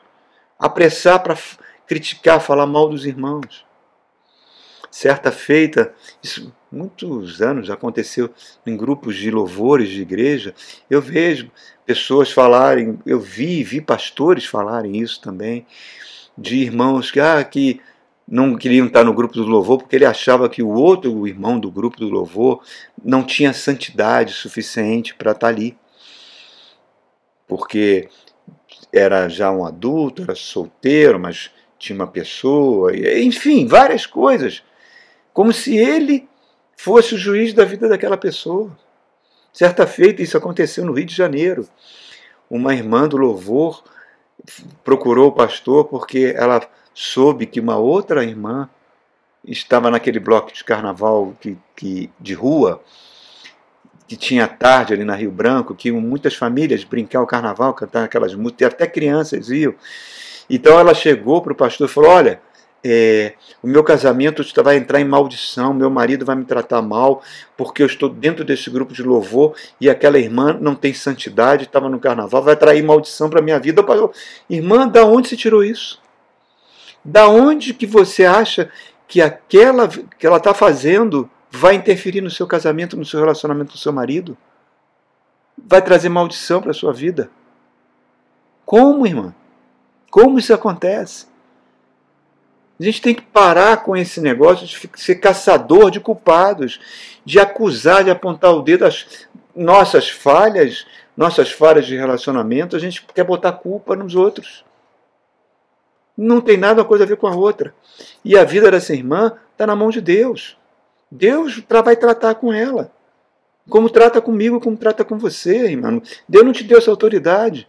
apressar 0.57 1.21
para 1.21 1.37
criticar, 1.85 2.41
falar 2.41 2.65
mal 2.65 2.89
dos 2.89 3.05
irmãos. 3.05 3.67
Certa 4.89 5.31
feita, 5.31 5.93
isso 6.23 6.51
muitos 6.71 7.39
anos 7.39 7.69
aconteceu 7.69 8.33
em 8.65 8.75
grupos 8.75 9.15
de 9.15 9.29
louvores 9.29 9.89
de 9.89 10.01
igreja, 10.01 10.55
eu 10.89 10.99
vejo 10.99 11.51
pessoas 11.85 12.31
falarem, 12.31 12.97
eu 13.05 13.19
vi, 13.19 13.63
vi 13.63 13.79
pastores 13.79 14.47
falarem 14.47 14.97
isso 14.99 15.21
também, 15.21 15.67
de 16.35 16.55
irmãos 16.55 17.11
que, 17.11 17.19
ah, 17.19 17.43
que 17.43 17.79
não 18.31 18.55
queriam 18.55 18.87
estar 18.87 19.03
no 19.03 19.13
grupo 19.13 19.33
do 19.33 19.43
louvor 19.43 19.79
porque 19.79 19.97
ele 19.97 20.05
achava 20.05 20.47
que 20.47 20.63
o 20.63 20.69
outro 20.69 21.13
o 21.13 21.27
irmão 21.27 21.59
do 21.59 21.69
grupo 21.69 21.97
do 21.97 22.07
louvor 22.07 22.63
não 23.03 23.25
tinha 23.25 23.51
santidade 23.51 24.31
suficiente 24.31 25.13
para 25.13 25.33
estar 25.33 25.47
ali. 25.49 25.77
Porque 27.45 28.07
era 28.93 29.27
já 29.27 29.51
um 29.51 29.65
adulto, 29.65 30.23
era 30.23 30.33
solteiro, 30.33 31.19
mas 31.19 31.51
tinha 31.77 31.93
uma 31.93 32.07
pessoa, 32.07 32.95
enfim, 32.95 33.67
várias 33.67 34.05
coisas. 34.05 34.63
Como 35.33 35.51
se 35.51 35.75
ele 35.75 36.29
fosse 36.77 37.15
o 37.15 37.17
juiz 37.17 37.53
da 37.53 37.65
vida 37.65 37.89
daquela 37.89 38.17
pessoa. 38.17 38.71
Certa 39.51 39.85
feita, 39.85 40.21
isso 40.21 40.37
aconteceu 40.37 40.85
no 40.85 40.93
Rio 40.93 41.05
de 41.05 41.13
Janeiro. 41.13 41.67
Uma 42.49 42.73
irmã 42.73 43.09
do 43.09 43.17
louvor 43.17 43.83
procurou 44.85 45.27
o 45.27 45.33
pastor 45.33 45.85
porque 45.85 46.33
ela 46.35 46.61
soube 46.93 47.45
que 47.45 47.59
uma 47.59 47.77
outra 47.77 48.23
irmã 48.23 48.69
estava 49.45 49.89
naquele 49.89 50.19
bloco 50.19 50.53
de 50.53 50.63
carnaval 50.63 51.33
que, 51.39 51.57
que, 51.75 52.09
de 52.19 52.33
rua, 52.33 52.81
que 54.07 54.15
tinha 54.15 54.47
tarde 54.47 54.93
ali 54.93 55.03
na 55.03 55.15
Rio 55.15 55.31
Branco, 55.31 55.73
que 55.73 55.91
muitas 55.91 56.35
famílias 56.35 56.83
brincavam 56.83 57.25
o 57.25 57.29
carnaval, 57.29 57.73
cantavam 57.73 58.05
aquelas 58.05 58.35
músicas, 58.35 58.73
até 58.73 58.85
crianças 58.85 59.49
iam. 59.49 59.73
Então 60.49 60.77
ela 60.77 60.93
chegou 60.93 61.41
para 61.41 61.53
o 61.53 61.55
pastor 61.55 61.87
e 61.87 61.91
falou: 61.91 62.11
Olha, 62.11 62.41
é, 62.83 63.33
o 63.61 63.67
meu 63.67 63.83
casamento 63.83 64.43
vai 64.63 64.75
entrar 64.75 64.99
em 64.99 65.05
maldição, 65.05 65.73
meu 65.73 65.89
marido 65.89 66.25
vai 66.25 66.35
me 66.35 66.43
tratar 66.43 66.81
mal, 66.81 67.23
porque 67.55 67.81
eu 67.81 67.85
estou 67.85 68.09
dentro 68.09 68.43
desse 68.43 68.69
grupo 68.69 68.93
de 68.93 69.03
louvor 69.03 69.55
e 69.79 69.89
aquela 69.89 70.17
irmã 70.19 70.57
não 70.59 70.75
tem 70.75 70.93
santidade, 70.93 71.63
estava 71.63 71.87
no 71.87 71.99
carnaval, 71.99 72.43
vai 72.43 72.55
trair 72.55 72.83
maldição 72.83 73.29
para 73.29 73.41
minha 73.41 73.59
vida. 73.59 73.81
Eu, 73.87 74.11
irmã, 74.49 74.87
da 74.87 75.05
onde 75.05 75.29
você 75.29 75.37
tirou 75.37 75.63
isso? 75.63 76.00
Da 77.03 77.27
onde 77.27 77.73
que 77.73 77.85
você 77.85 78.25
acha 78.25 78.69
que 79.07 79.21
aquela 79.21 79.87
que 79.87 80.25
ela 80.25 80.37
está 80.37 80.53
fazendo 80.53 81.29
vai 81.49 81.75
interferir 81.75 82.21
no 82.21 82.29
seu 82.29 82.47
casamento, 82.47 82.95
no 82.95 83.05
seu 83.05 83.19
relacionamento 83.19 83.71
com 83.71 83.77
o 83.77 83.81
seu 83.81 83.91
marido? 83.91 84.37
Vai 85.57 85.81
trazer 85.81 86.09
maldição 86.09 86.61
para 86.61 86.71
a 86.71 86.73
sua 86.73 86.93
vida? 86.93 87.29
Como, 88.65 89.05
irmã? 89.05 89.33
Como 90.09 90.39
isso 90.39 90.53
acontece? 90.53 91.27
A 92.79 92.83
gente 92.83 93.01
tem 93.01 93.13
que 93.13 93.21
parar 93.21 93.83
com 93.83 93.95
esse 93.95 94.19
negócio 94.21 94.65
de 94.65 94.89
ser 94.95 95.15
caçador 95.15 95.91
de 95.91 95.99
culpados, 95.99 96.79
de 97.23 97.39
acusar, 97.39 98.03
de 98.03 98.09
apontar 98.09 98.51
o 98.53 98.61
dedo 98.61 98.85
às 98.85 99.27
nossas 99.55 100.09
falhas, 100.09 100.87
nossas 101.15 101.51
falhas 101.51 101.85
de 101.85 101.95
relacionamento. 101.95 102.75
A 102.75 102.79
gente 102.79 103.05
quer 103.13 103.23
botar 103.23 103.51
culpa 103.51 103.95
nos 103.95 104.15
outros 104.15 104.63
não 106.17 106.41
tem 106.41 106.57
nada 106.57 106.81
uma 106.81 106.87
coisa 106.87 107.03
a 107.03 107.07
ver 107.07 107.17
com 107.17 107.27
a 107.27 107.35
outra. 107.35 107.73
E 108.23 108.37
a 108.37 108.43
vida 108.43 108.69
dessa 108.69 108.93
irmã 108.93 109.33
está 109.51 109.65
na 109.65 109.75
mão 109.75 109.89
de 109.89 110.01
Deus. 110.01 110.57
Deus 111.09 111.61
vai 111.83 111.95
tratar 111.95 112.35
com 112.35 112.53
ela. 112.53 112.91
Como 113.69 113.89
trata 113.89 114.21
comigo, 114.21 114.59
como 114.59 114.77
trata 114.77 115.03
com 115.03 115.17
você, 115.17 115.65
irmão. 115.65 116.01
Deus 116.27 116.45
não 116.45 116.53
te 116.53 116.63
deu 116.63 116.77
essa 116.77 116.89
autoridade. 116.89 117.67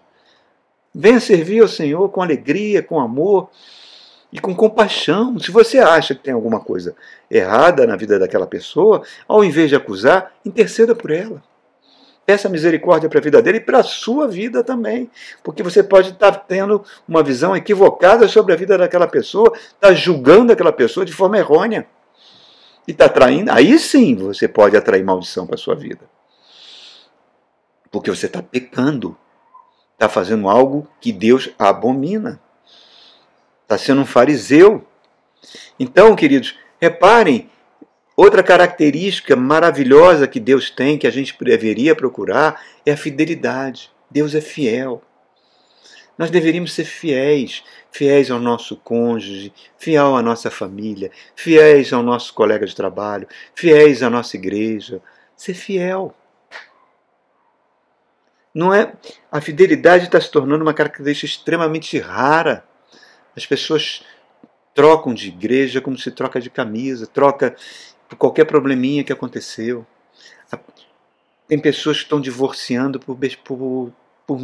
Venha 0.94 1.20
servir 1.20 1.60
ao 1.60 1.68
Senhor 1.68 2.08
com 2.10 2.22
alegria, 2.22 2.82
com 2.82 3.00
amor 3.00 3.50
e 4.32 4.38
com 4.38 4.54
compaixão. 4.54 5.38
Se 5.38 5.50
você 5.50 5.78
acha 5.78 6.14
que 6.14 6.22
tem 6.22 6.34
alguma 6.34 6.60
coisa 6.60 6.94
errada 7.30 7.86
na 7.86 7.96
vida 7.96 8.18
daquela 8.18 8.46
pessoa, 8.46 9.02
ao 9.26 9.44
invés 9.44 9.68
de 9.68 9.76
acusar, 9.76 10.32
interceda 10.44 10.94
por 10.94 11.10
ela. 11.10 11.42
Peça 12.24 12.48
misericórdia 12.48 13.08
para 13.08 13.18
a 13.18 13.22
vida 13.22 13.42
dele 13.42 13.58
e 13.58 13.60
para 13.60 13.78
a 13.78 13.82
sua 13.82 14.28
vida 14.28 14.62
também. 14.62 15.10
Porque 15.42 15.62
você 15.62 15.82
pode 15.82 16.10
estar 16.10 16.32
tendo 16.32 16.84
uma 17.06 17.22
visão 17.22 17.56
equivocada 17.56 18.28
sobre 18.28 18.52
a 18.52 18.56
vida 18.56 18.78
daquela 18.78 19.08
pessoa, 19.08 19.52
está 19.54 19.92
julgando 19.92 20.52
aquela 20.52 20.72
pessoa 20.72 21.04
de 21.04 21.12
forma 21.12 21.38
errônea. 21.38 21.86
E 22.86 22.92
está 22.92 23.08
traindo. 23.08 23.50
Aí 23.50 23.78
sim 23.78 24.14
você 24.14 24.46
pode 24.46 24.76
atrair 24.76 25.04
maldição 25.04 25.46
para 25.46 25.56
a 25.56 25.58
sua 25.58 25.74
vida. 25.74 26.08
Porque 27.90 28.10
você 28.10 28.26
está 28.26 28.42
pecando. 28.42 29.16
Está 29.94 30.08
fazendo 30.08 30.48
algo 30.48 30.88
que 31.00 31.12
Deus 31.12 31.50
abomina. 31.58 32.40
Está 33.62 33.78
sendo 33.78 34.00
um 34.00 34.06
fariseu. 34.06 34.84
Então, 35.78 36.14
queridos, 36.14 36.56
reparem 36.80 37.50
Outra 38.16 38.42
característica 38.42 39.34
maravilhosa 39.34 40.28
que 40.28 40.38
Deus 40.38 40.70
tem, 40.70 40.98
que 40.98 41.06
a 41.06 41.10
gente 41.10 41.36
deveria 41.40 41.96
procurar, 41.96 42.62
é 42.84 42.92
a 42.92 42.96
fidelidade. 42.96 43.90
Deus 44.10 44.34
é 44.34 44.40
fiel. 44.40 45.02
Nós 46.18 46.30
deveríamos 46.30 46.74
ser 46.74 46.84
fiéis, 46.84 47.64
fiéis 47.90 48.30
ao 48.30 48.38
nosso 48.38 48.76
cônjuge, 48.76 49.52
fiel 49.78 50.14
à 50.14 50.22
nossa 50.22 50.50
família, 50.50 51.10
fiéis 51.34 51.92
ao 51.92 52.02
nosso 52.02 52.34
colega 52.34 52.66
de 52.66 52.76
trabalho, 52.76 53.26
fiéis 53.54 54.02
à 54.02 54.10
nossa 54.10 54.36
igreja. 54.36 55.00
Ser 55.34 55.54
fiel. 55.54 56.14
Não 58.54 58.74
é? 58.74 58.92
A 59.30 59.40
fidelidade 59.40 60.04
está 60.04 60.20
se 60.20 60.30
tornando 60.30 60.62
uma 60.62 60.74
característica 60.74 61.26
extremamente 61.26 61.98
rara. 61.98 62.62
As 63.34 63.46
pessoas 63.46 64.04
trocam 64.74 65.14
de 65.14 65.28
igreja 65.28 65.80
como 65.80 65.96
se 65.96 66.10
troca 66.10 66.40
de 66.40 66.50
camisa, 66.50 67.06
troca 67.06 67.56
por 68.12 68.16
qualquer 68.16 68.44
probleminha 68.44 69.02
que 69.02 69.12
aconteceu. 69.12 69.86
Tem 71.48 71.58
pessoas 71.58 71.96
que 71.96 72.02
estão 72.02 72.20
divorciando 72.20 73.00
por, 73.00 73.16
por, 73.42 73.92
por 74.26 74.38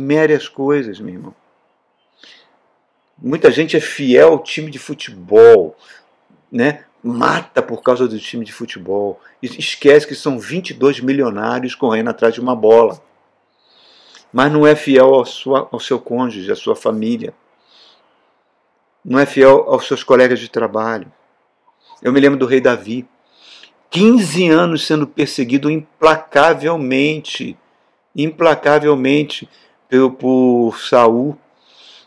coisas, 0.55 0.99
meu 1.01 1.15
irmão. 1.15 1.35
Muita 3.19 3.51
gente 3.51 3.77
é 3.77 3.81
fiel 3.81 4.33
ao 4.33 4.43
time 4.43 4.71
de 4.71 4.79
futebol, 4.79 5.77
né? 6.51 6.85
mata 7.03 7.63
por 7.63 7.83
causa 7.83 8.09
do 8.09 8.19
time 8.19 8.45
de 8.45 8.53
futebol. 8.53 9.21
Esquece 9.43 10.07
que 10.07 10.15
são 10.15 10.39
22 10.39 11.01
milionários 11.01 11.75
correndo 11.75 12.09
atrás 12.09 12.35
de 12.35 12.41
uma 12.41 12.57
bola. 12.57 13.03
Mas 14.33 14.51
não 14.51 14.67
é 14.67 14.75
fiel 14.75 15.15
ao, 15.15 15.25
sua, 15.25 15.69
ao 15.71 15.81
seu 15.81 16.01
cônjuge, 16.01 16.51
à 16.51 16.57
sua 16.57 16.75
família. 16.75 17.35
Não 19.05 19.19
é 19.19 19.27
fiel 19.27 19.65
aos 19.69 19.87
seus 19.87 20.03
colegas 20.03 20.39
de 20.41 20.51
trabalho. 20.51 21.11
Eu 22.03 22.13
me 22.13 22.21
lembro 22.21 22.39
do 22.39 22.47
rei 22.47 22.61
Davi. 22.61 23.07
15 23.91 24.49
anos 24.49 24.87
sendo 24.87 25.07
perseguido 25.07 25.71
implacavelmente, 25.71 27.57
implacavelmente 28.15 29.49
por, 29.89 30.11
por 30.13 30.79
Saul, 30.79 31.37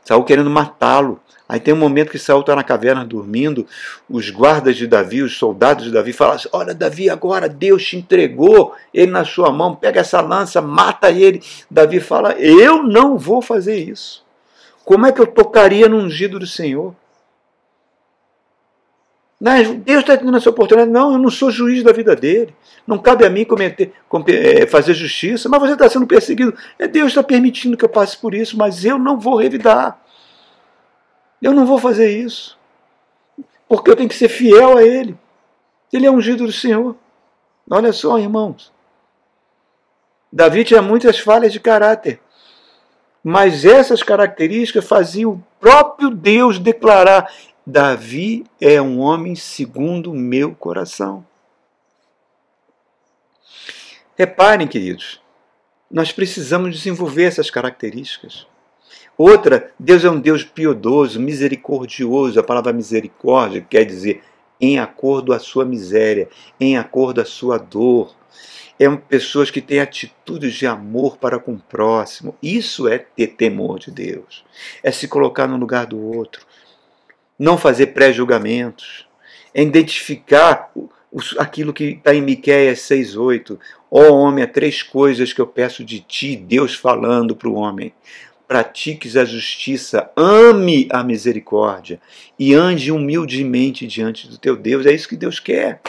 Saul 0.03 0.23
querendo 0.23 0.49
matá-lo. 0.49 1.19
Aí 1.49 1.59
tem 1.59 1.73
um 1.73 1.77
momento 1.77 2.11
que 2.11 2.19
Saul 2.19 2.39
está 2.41 2.55
na 2.55 2.63
caverna 2.63 3.03
dormindo, 3.03 3.67
os 4.09 4.29
guardas 4.29 4.77
de 4.77 4.87
Davi, 4.87 5.21
os 5.21 5.37
soldados 5.37 5.83
de 5.83 5.91
Davi 5.91 6.13
falam 6.13 6.35
assim, 6.35 6.47
olha 6.53 6.73
Davi, 6.73 7.09
agora 7.09 7.49
Deus 7.49 7.83
te 7.83 7.97
entregou 7.97 8.73
ele 8.93 9.11
na 9.11 9.25
sua 9.25 9.51
mão, 9.51 9.75
pega 9.75 9.99
essa 9.99 10.21
lança, 10.21 10.61
mata 10.61 11.11
ele. 11.11 11.43
Davi 11.69 11.99
fala, 11.99 12.31
eu 12.33 12.83
não 12.83 13.17
vou 13.17 13.41
fazer 13.41 13.75
isso. 13.75 14.23
Como 14.85 15.05
é 15.05 15.11
que 15.11 15.19
eu 15.19 15.27
tocaria 15.27 15.89
no 15.89 15.97
ungido 15.97 16.39
do 16.39 16.47
Senhor? 16.47 16.95
Deus 19.83 20.01
está 20.01 20.15
tendo 20.15 20.37
essa 20.37 20.51
oportunidade. 20.51 20.91
Não, 20.91 21.13
eu 21.13 21.17
não 21.17 21.31
sou 21.31 21.49
juiz 21.49 21.81
da 21.83 21.91
vida 21.91 22.15
dele. 22.15 22.53
Não 22.85 22.99
cabe 22.99 23.25
a 23.25 23.29
mim 23.29 23.43
cometer, 23.43 23.91
é, 24.27 24.67
fazer 24.67 24.93
justiça. 24.93 25.49
Mas 25.49 25.59
você 25.59 25.73
está 25.73 25.89
sendo 25.89 26.05
perseguido. 26.05 26.55
É 26.77 26.87
Deus 26.87 27.07
está 27.07 27.23
permitindo 27.23 27.75
que 27.75 27.83
eu 27.83 27.89
passe 27.89 28.15
por 28.15 28.35
isso, 28.35 28.55
mas 28.55 28.85
eu 28.85 28.99
não 28.99 29.19
vou 29.19 29.35
revidar. 29.35 29.99
Eu 31.41 31.53
não 31.53 31.65
vou 31.65 31.79
fazer 31.79 32.15
isso. 32.15 32.55
Porque 33.67 33.89
eu 33.89 33.95
tenho 33.95 34.09
que 34.09 34.15
ser 34.15 34.29
fiel 34.29 34.77
a 34.77 34.83
Ele. 34.83 35.17
Ele 35.91 36.05
é 36.05 36.11
ungido 36.11 36.45
do 36.45 36.51
Senhor. 36.51 36.95
Olha 37.67 37.91
só, 37.91 38.19
irmãos. 38.19 38.71
Davi 40.31 40.63
tinha 40.63 40.83
muitas 40.83 41.17
falhas 41.17 41.51
de 41.51 41.59
caráter. 41.59 42.21
Mas 43.23 43.65
essas 43.65 44.03
características 44.03 44.87
faziam 44.87 45.31
o 45.31 45.43
próprio 45.59 46.11
Deus 46.11 46.59
declarar: 46.59 47.31
Davi 47.65 48.43
é 48.59 48.81
um 48.81 48.99
homem 48.99 49.35
segundo 49.35 50.11
o 50.11 50.15
meu 50.15 50.55
coração. 50.55 51.25
Reparem, 54.17 54.67
queridos, 54.67 55.21
nós 55.89 56.11
precisamos 56.11 56.75
desenvolver 56.75 57.23
essas 57.23 57.51
características. 57.51 58.47
Outra, 59.15 59.71
Deus 59.77 60.03
é 60.03 60.09
um 60.09 60.19
Deus 60.19 60.43
piedoso, 60.43 61.19
misericordioso. 61.19 62.39
A 62.39 62.43
palavra 62.43 62.73
misericórdia 62.73 63.65
quer 63.69 63.85
dizer 63.85 64.23
em 64.59 64.79
acordo 64.79 65.31
à 65.31 65.37
sua 65.37 65.63
miséria, 65.63 66.29
em 66.59 66.77
acordo 66.77 67.21
à 67.21 67.25
sua 67.25 67.59
dor. 67.59 68.15
É 68.79 68.89
pessoas 68.89 69.51
que 69.51 69.61
têm 69.61 69.79
atitudes 69.79 70.55
de 70.55 70.65
amor 70.65 71.17
para 71.17 71.37
com 71.37 71.53
o 71.53 71.59
próximo. 71.59 72.35
Isso 72.41 72.87
é 72.87 72.97
ter 72.97 73.27
temor 73.27 73.77
de 73.77 73.91
Deus. 73.91 74.43
É 74.81 74.91
se 74.91 75.07
colocar 75.07 75.45
no 75.45 75.57
lugar 75.57 75.85
do 75.85 75.99
outro. 75.99 76.43
Não 77.41 77.57
fazer 77.57 77.87
pré-julgamentos. 77.87 79.07
É 79.51 79.63
identificar 79.63 80.71
aquilo 81.39 81.73
que 81.73 81.85
está 81.85 82.13
em 82.13 82.21
Miquéias 82.21 82.79
6,8. 82.81 83.57
Ó 83.89 84.01
oh, 84.03 84.13
homem, 84.13 84.43
há 84.43 84.47
três 84.47 84.83
coisas 84.83 85.33
que 85.33 85.41
eu 85.41 85.47
peço 85.47 85.83
de 85.83 85.99
ti, 85.99 86.35
Deus 86.35 86.75
falando 86.75 87.35
para 87.35 87.49
o 87.49 87.55
homem 87.55 87.91
pratiques 88.51 89.15
a 89.15 89.23
justiça, 89.23 90.11
ame 90.13 90.85
a 90.91 91.01
misericórdia 91.05 92.01
e 92.37 92.53
ande 92.53 92.91
humildemente 92.91 93.87
diante 93.87 94.27
do 94.27 94.37
teu 94.37 94.57
Deus. 94.57 94.85
É 94.85 94.91
isso 94.91 95.07
que 95.07 95.15
Deus 95.15 95.39
quer. 95.39 95.81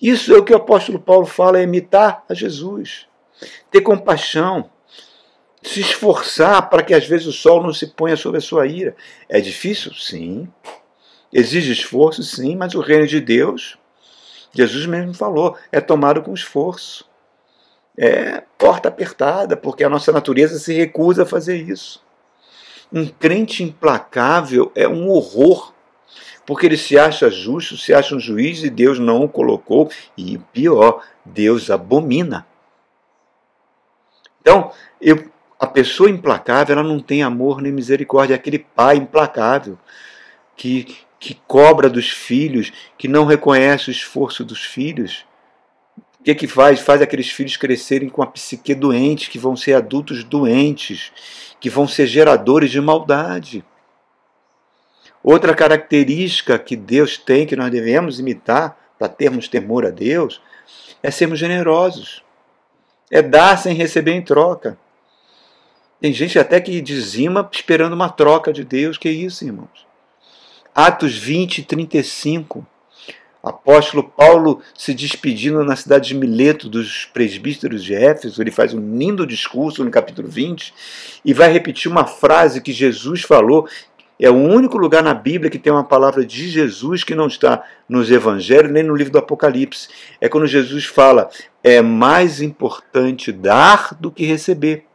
Isso 0.00 0.34
é 0.34 0.38
o 0.38 0.42
que 0.42 0.54
o 0.54 0.56
apóstolo 0.56 0.98
Paulo 0.98 1.26
fala, 1.26 1.58
é 1.58 1.64
imitar 1.64 2.24
a 2.26 2.32
Jesus. 2.32 3.06
Ter 3.70 3.82
compaixão, 3.82 4.70
se 5.62 5.80
esforçar 5.80 6.68
para 6.68 6.82
que 6.82 6.94
às 6.94 7.06
vezes 7.06 7.26
o 7.26 7.32
sol 7.32 7.62
não 7.62 7.72
se 7.72 7.86
ponha 7.86 8.16
sobre 8.16 8.38
a 8.38 8.42
sua 8.42 8.66
ira. 8.66 8.96
É 9.28 9.40
difícil? 9.40 9.92
Sim. 9.94 10.48
Exige 11.32 11.72
esforço? 11.72 12.22
Sim, 12.22 12.56
mas 12.56 12.74
o 12.74 12.80
reino 12.80 13.06
de 13.06 13.20
Deus, 13.20 13.78
Jesus 14.52 14.86
mesmo 14.86 15.14
falou, 15.14 15.56
é 15.70 15.80
tomado 15.80 16.22
com 16.22 16.34
esforço 16.34 17.10
é 17.96 18.42
porta 18.56 18.88
apertada, 18.88 19.56
porque 19.56 19.84
a 19.84 19.88
nossa 19.88 20.12
natureza 20.12 20.58
se 20.58 20.72
recusa 20.72 21.22
a 21.22 21.26
fazer 21.26 21.56
isso. 21.56 22.02
Um 22.92 23.06
crente 23.06 23.62
implacável 23.62 24.70
é 24.74 24.86
um 24.86 25.08
horror, 25.08 25.72
porque 26.46 26.66
ele 26.66 26.76
se 26.76 26.98
acha 26.98 27.30
justo, 27.30 27.76
se 27.76 27.94
acha 27.94 28.14
um 28.14 28.20
juiz 28.20 28.62
e 28.62 28.70
Deus 28.70 28.98
não 28.98 29.24
o 29.24 29.28
colocou, 29.28 29.90
e 30.16 30.38
pior, 30.52 31.02
Deus 31.24 31.70
abomina. 31.70 32.46
Então, 34.40 34.72
eu, 35.00 35.30
a 35.62 35.66
pessoa 35.66 36.10
implacável, 36.10 36.78
ela 36.78 36.86
não 36.86 37.00
tem 37.00 37.22
amor 37.22 37.62
nem 37.62 37.72
misericórdia, 37.72 38.34
é 38.34 38.36
aquele 38.36 38.58
pai 38.58 38.96
implacável 38.96 39.78
que, 40.56 40.96
que 41.18 41.34
cobra 41.46 41.88
dos 41.88 42.10
filhos, 42.10 42.72
que 42.98 43.08
não 43.08 43.24
reconhece 43.24 43.88
o 43.88 43.92
esforço 43.92 44.44
dos 44.44 44.64
filhos 44.64 45.24
o 46.22 46.24
que, 46.24 46.36
que 46.36 46.46
faz? 46.46 46.78
Faz 46.78 47.02
aqueles 47.02 47.32
filhos 47.32 47.56
crescerem 47.56 48.08
com 48.08 48.22
a 48.22 48.26
psique 48.28 48.76
doente, 48.76 49.28
que 49.28 49.40
vão 49.40 49.56
ser 49.56 49.74
adultos 49.74 50.22
doentes, 50.22 51.10
que 51.58 51.68
vão 51.68 51.88
ser 51.88 52.06
geradores 52.06 52.70
de 52.70 52.80
maldade. 52.80 53.64
Outra 55.20 55.52
característica 55.52 56.56
que 56.60 56.76
Deus 56.76 57.18
tem, 57.18 57.44
que 57.44 57.56
nós 57.56 57.72
devemos 57.72 58.20
imitar 58.20 58.78
para 58.96 59.08
termos 59.08 59.48
temor 59.48 59.84
a 59.84 59.90
Deus, 59.90 60.40
é 61.02 61.10
sermos 61.10 61.40
generosos. 61.40 62.22
É 63.10 63.20
dar 63.20 63.58
sem 63.58 63.74
receber 63.74 64.12
em 64.12 64.22
troca. 64.22 64.78
Tem 66.02 66.12
gente 66.12 66.36
até 66.36 66.60
que 66.60 66.80
dizima 66.80 67.48
esperando 67.52 67.92
uma 67.92 68.08
troca 68.08 68.52
de 68.52 68.64
Deus. 68.64 68.98
Que 68.98 69.08
isso, 69.08 69.44
irmãos? 69.44 69.86
Atos 70.74 71.16
20, 71.16 71.62
35 71.62 72.66
apóstolo 73.42 74.04
Paulo 74.04 74.60
se 74.74 74.94
despedindo 74.94 75.64
na 75.64 75.76
cidade 75.76 76.08
de 76.08 76.14
Mileto 76.14 76.68
dos 76.68 77.06
presbíteros 77.06 77.82
de 77.82 77.94
Éfeso, 77.94 78.40
ele 78.40 78.52
faz 78.52 78.72
um 78.72 78.96
lindo 78.96 79.26
discurso 79.26 79.84
no 79.84 79.90
capítulo 79.90 80.28
20 80.28 80.72
e 81.24 81.32
vai 81.32 81.52
repetir 81.52 81.90
uma 81.90 82.06
frase 82.06 82.60
que 82.60 82.72
Jesus 82.72 83.22
falou. 83.22 83.68
É 84.18 84.30
o 84.30 84.34
único 84.34 84.78
lugar 84.78 85.02
na 85.02 85.14
Bíblia 85.14 85.50
que 85.50 85.58
tem 85.58 85.72
uma 85.72 85.82
palavra 85.82 86.24
de 86.24 86.48
Jesus 86.48 87.02
que 87.02 87.14
não 87.14 87.26
está 87.26 87.64
nos 87.88 88.10
evangelhos 88.10 88.72
nem 88.72 88.82
no 88.82 88.94
livro 88.94 89.12
do 89.12 89.18
Apocalipse. 89.18 89.88
É 90.20 90.28
quando 90.28 90.46
Jesus 90.46 90.84
fala: 90.84 91.28
é 91.62 91.80
mais 91.80 92.40
importante 92.40 93.32
dar 93.32 93.96
do 94.00 94.10
que 94.10 94.24
receber. 94.24 94.86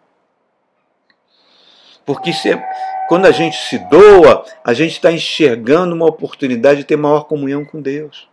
Porque 2.07 2.29
é, 2.29 2.65
quando 3.09 3.25
a 3.25 3.31
gente 3.31 3.57
se 3.57 3.77
doa, 3.77 4.45
a 4.63 4.73
gente 4.73 4.93
está 4.93 5.11
enxergando 5.11 5.93
uma 5.93 6.05
oportunidade 6.05 6.79
de 6.79 6.85
ter 6.85 6.95
maior 6.95 7.25
comunhão 7.25 7.65
com 7.65 7.81
Deus. 7.81 8.29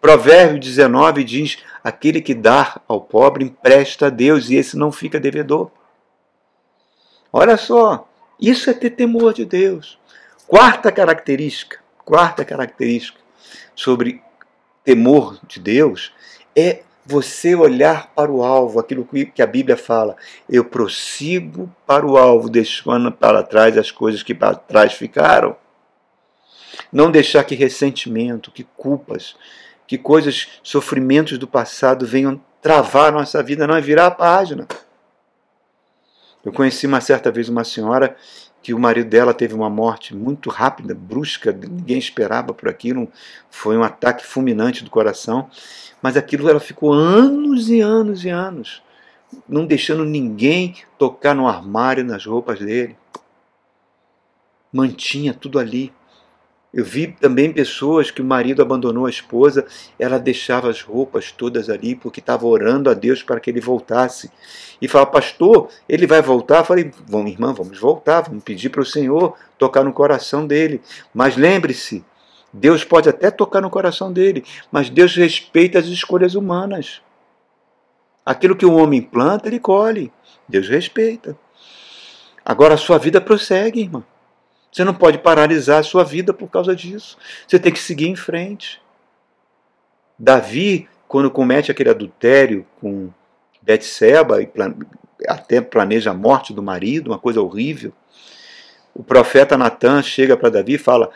Provérbio 0.00 0.60
19 0.60 1.24
diz: 1.24 1.58
Aquele 1.82 2.22
que 2.22 2.32
dá 2.32 2.80
ao 2.86 3.00
pobre 3.00 3.44
empresta 3.44 4.06
a 4.06 4.08
Deus 4.10 4.48
e 4.48 4.54
esse 4.54 4.76
não 4.78 4.92
fica 4.92 5.18
devedor. 5.18 5.72
Olha 7.32 7.56
só, 7.56 8.08
isso 8.40 8.70
é 8.70 8.72
ter 8.72 8.90
temor 8.90 9.34
de 9.34 9.44
Deus. 9.44 9.98
Quarta 10.46 10.92
característica, 10.92 11.80
quarta 12.04 12.44
característica 12.44 13.18
sobre 13.74 14.22
temor 14.84 15.40
de 15.48 15.58
Deus 15.58 16.12
é 16.54 16.82
você 17.04 17.54
olhar 17.54 18.12
para 18.14 18.30
o 18.30 18.44
alvo, 18.44 18.78
aquilo 18.78 19.04
que 19.04 19.42
a 19.42 19.46
Bíblia 19.46 19.76
fala. 19.76 20.16
Eu 20.48 20.64
prossigo 20.64 21.70
para 21.86 22.06
o 22.06 22.16
alvo, 22.16 22.48
deixando 22.48 23.10
para 23.10 23.42
trás 23.42 23.76
as 23.76 23.90
coisas 23.90 24.22
que 24.22 24.34
para 24.34 24.54
trás 24.54 24.94
ficaram. 24.94 25.56
Não 26.92 27.10
deixar 27.10 27.44
que 27.44 27.54
ressentimento, 27.54 28.50
que 28.50 28.64
culpas, 28.76 29.36
que 29.86 29.98
coisas, 29.98 30.48
sofrimentos 30.62 31.38
do 31.38 31.46
passado 31.46 32.06
venham 32.06 32.40
travar 32.60 33.12
nossa 33.12 33.42
vida, 33.42 33.66
não 33.66 33.76
é 33.76 33.80
virar 33.80 34.06
a 34.06 34.10
página. 34.10 34.66
Eu 36.44 36.52
conheci 36.52 36.86
uma 36.86 37.00
certa 37.00 37.30
vez 37.30 37.48
uma 37.48 37.64
senhora 37.64 38.16
que 38.62 38.72
o 38.72 38.78
marido 38.78 39.10
dela 39.10 39.34
teve 39.34 39.54
uma 39.54 39.68
morte 39.68 40.14
muito 40.14 40.48
rápida, 40.48 40.94
brusca, 40.94 41.52
ninguém 41.52 41.98
esperava 41.98 42.54
por 42.54 42.68
aquilo, 42.68 43.08
foi 43.50 43.76
um 43.76 43.82
ataque 43.82 44.24
fulminante 44.24 44.84
do 44.84 44.90
coração, 44.90 45.50
mas 46.00 46.16
aquilo 46.16 46.48
ela 46.48 46.60
ficou 46.60 46.92
anos 46.92 47.68
e 47.68 47.80
anos 47.80 48.24
e 48.24 48.28
anos, 48.28 48.82
não 49.48 49.66
deixando 49.66 50.04
ninguém 50.04 50.76
tocar 50.96 51.34
no 51.34 51.48
armário, 51.48 52.04
nas 52.04 52.24
roupas 52.24 52.60
dele. 52.60 52.96
Mantinha 54.72 55.34
tudo 55.34 55.58
ali. 55.58 55.92
Eu 56.72 56.84
vi 56.86 57.08
também 57.08 57.52
pessoas 57.52 58.10
que 58.10 58.22
o 58.22 58.24
marido 58.24 58.62
abandonou 58.62 59.04
a 59.04 59.10
esposa, 59.10 59.66
ela 59.98 60.18
deixava 60.18 60.70
as 60.70 60.80
roupas 60.80 61.30
todas 61.30 61.68
ali 61.68 61.94
porque 61.94 62.18
estava 62.18 62.46
orando 62.46 62.88
a 62.88 62.94
Deus 62.94 63.22
para 63.22 63.38
que 63.38 63.50
ele 63.50 63.60
voltasse. 63.60 64.30
E 64.80 64.88
fala, 64.88 65.04
pastor, 65.04 65.68
ele 65.86 66.06
vai 66.06 66.22
voltar? 66.22 66.60
Eu 66.60 66.64
falei, 66.64 66.90
vamos, 67.06 67.30
irmã, 67.30 67.52
vamos 67.52 67.78
voltar, 67.78 68.22
vamos 68.22 68.42
pedir 68.42 68.70
para 68.70 68.80
o 68.80 68.86
Senhor 68.86 69.36
tocar 69.58 69.84
no 69.84 69.92
coração 69.92 70.46
dele. 70.46 70.80
Mas 71.12 71.36
lembre-se, 71.36 72.02
Deus 72.50 72.84
pode 72.84 73.06
até 73.08 73.30
tocar 73.30 73.60
no 73.60 73.68
coração 73.68 74.10
dele, 74.10 74.42
mas 74.70 74.88
Deus 74.88 75.14
respeita 75.14 75.78
as 75.78 75.86
escolhas 75.86 76.34
humanas. 76.34 77.02
Aquilo 78.24 78.56
que 78.56 78.64
o 78.64 78.74
homem 78.74 79.02
planta, 79.02 79.46
ele 79.46 79.60
colhe. 79.60 80.10
Deus 80.48 80.68
respeita. 80.68 81.36
Agora 82.44 82.74
a 82.74 82.78
sua 82.78 82.98
vida 82.98 83.20
prossegue, 83.20 83.80
irmã. 83.80 84.02
Você 84.72 84.84
não 84.84 84.94
pode 84.94 85.18
paralisar 85.18 85.80
a 85.80 85.82
sua 85.82 86.02
vida 86.02 86.32
por 86.32 86.48
causa 86.48 86.74
disso. 86.74 87.18
Você 87.46 87.58
tem 87.58 87.70
que 87.70 87.78
seguir 87.78 88.08
em 88.08 88.16
frente. 88.16 88.80
Davi, 90.18 90.88
quando 91.06 91.30
comete 91.30 91.70
aquele 91.70 91.90
adultério 91.90 92.66
com 92.80 93.10
Betseba 93.60 94.42
e 94.42 94.50
até 95.28 95.60
planeja 95.60 96.10
a 96.10 96.14
morte 96.14 96.54
do 96.54 96.62
marido, 96.62 97.08
uma 97.08 97.18
coisa 97.18 97.42
horrível, 97.42 97.92
o 98.94 99.02
profeta 99.02 99.58
Natan 99.58 100.02
chega 100.02 100.36
para 100.36 100.48
Davi 100.48 100.74
e 100.74 100.78
fala: 100.78 101.10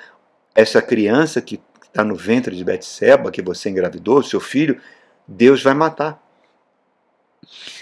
essa 0.55 0.83
criança 0.83 1.41
que 1.41 1.61
está 1.83 2.05
no 2.05 2.15
ventre 2.15 2.55
de 2.55 2.63
Betseba, 2.63 3.31
que 3.31 3.41
você 3.41 3.71
engravidou, 3.71 4.23
seu 4.23 4.41
filho, 4.41 4.81
Deus 5.27 5.63
vai 5.63 5.73
matar. 5.73 6.23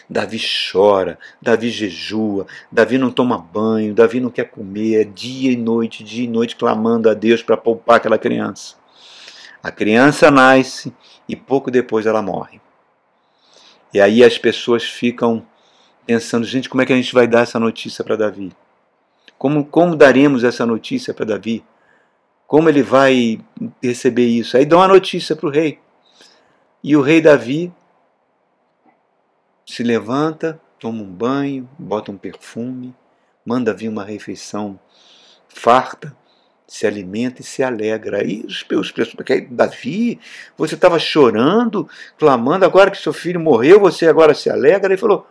Davi 0.09 0.39
chora, 0.39 1.19
Davi 1.41 1.71
jejua, 1.71 2.47
Davi 2.71 2.99
não 2.99 3.11
toma 3.11 3.39
banho, 3.39 3.95
Davi 3.95 4.21
não 4.21 4.31
quer 4.31 4.45
comer, 4.45 5.01
é 5.01 5.05
dia 5.05 5.51
e 5.51 5.57
noite, 5.57 6.05
dia 6.05 6.25
e 6.25 6.29
noite 6.29 6.57
clamando 6.57 7.09
a 7.09 7.15
Deus 7.15 7.43
para 7.43 7.57
poupar 7.57 7.97
aquela 7.97 8.19
criança. 8.19 8.77
A 9.63 9.71
criança 9.71 10.31
nasce 10.31 10.93
e 11.29 11.35
pouco 11.35 11.71
depois 11.71 12.05
ela 12.07 12.21
morre. 12.21 12.61
E 13.93 14.01
aí 14.01 14.23
as 14.23 14.37
pessoas 14.37 14.85
ficam 14.85 15.47
pensando, 16.07 16.45
gente, 16.45 16.69
como 16.69 16.83
é 16.83 16.87
que 16.87 16.93
a 16.93 16.97
gente 16.97 17.15
vai 17.15 17.27
dar 17.27 17.41
essa 17.41 17.59
notícia 17.59 18.05
para 18.05 18.17
Davi? 18.17 18.53
Como, 19.39 19.65
como 19.65 19.97
daremos 19.97 20.45
essa 20.45 20.67
notícia 20.67 21.15
para 21.15 21.25
Davi? 21.25 21.65
Como 22.47 22.69
ele 22.69 22.83
vai 22.83 23.41
receber 23.83 24.27
isso? 24.27 24.57
Aí 24.57 24.67
dão 24.67 24.83
a 24.83 24.89
notícia 24.89 25.35
para 25.35 25.49
o 25.49 25.51
rei. 25.51 25.79
E 26.83 26.97
o 26.97 27.01
rei 27.01 27.21
Davi 27.21 27.73
se 29.67 29.83
levanta, 29.83 30.61
toma 30.79 31.03
um 31.03 31.11
banho, 31.11 31.69
bota 31.79 32.11
um 32.11 32.17
perfume, 32.17 32.95
manda 33.45 33.75
vir 33.75 33.89
uma 33.89 34.05
refeição 34.05 34.79
farta 35.49 36.15
se 36.67 36.87
alimenta 36.87 37.41
e 37.41 37.45
se 37.45 37.63
alegra. 37.63 38.19
Aí 38.19 38.45
os 38.47 38.65
meus 38.69 38.91
porque 39.15 39.43
Davi, 39.43 40.19
você 40.57 40.75
estava 40.75 40.99
chorando, 40.99 41.89
clamando, 42.19 42.65
agora 42.65 42.91
que 42.91 42.99
seu 42.99 43.13
filho 43.13 43.41
morreu, 43.41 43.81
você 43.81 44.07
agora 44.07 44.35
se 44.35 44.51
alegra. 44.51 44.93
Ele 44.93 45.01
falou: 45.01 45.27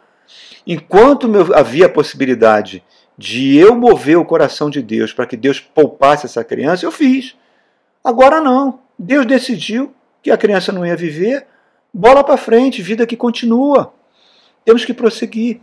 enquanto 0.65 1.30
havia 1.54 1.88
a 1.88 1.89
possibilidade 1.89 2.84
de 3.17 3.58
eu 3.58 3.76
mover 3.76 4.17
o 4.17 4.26
coração 4.26 4.69
de 4.69 4.82
Deus 4.82 5.13
para 5.13 5.26
que 5.26 5.38
Deus 5.38 5.60
poupasse 5.60 6.26
essa 6.26 6.43
criança, 6.43 6.86
eu 6.86 6.91
fiz. 6.91 7.36
Agora 8.04 8.41
não. 8.41 8.80
Deus 8.98 9.26
decidiu 9.26 9.93
que 10.22 10.32
a 10.32 10.38
criança 10.38 10.72
não 10.72 10.86
ia 10.86 10.96
viver. 10.96 11.46
Bola 11.93 12.24
para 12.24 12.38
frente, 12.38 12.82
vida 12.82 13.06
que 13.06 13.15
continua. 13.15 13.93
Temos 14.65 14.86
que 14.86 14.93
prosseguir. 14.93 15.62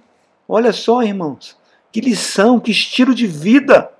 Olha 0.48 0.72
só, 0.72 1.02
irmãos, 1.02 1.56
que 1.92 2.00
lição, 2.00 2.60
que 2.60 2.70
estilo 2.70 3.14
de 3.14 3.26
vida. 3.26 3.90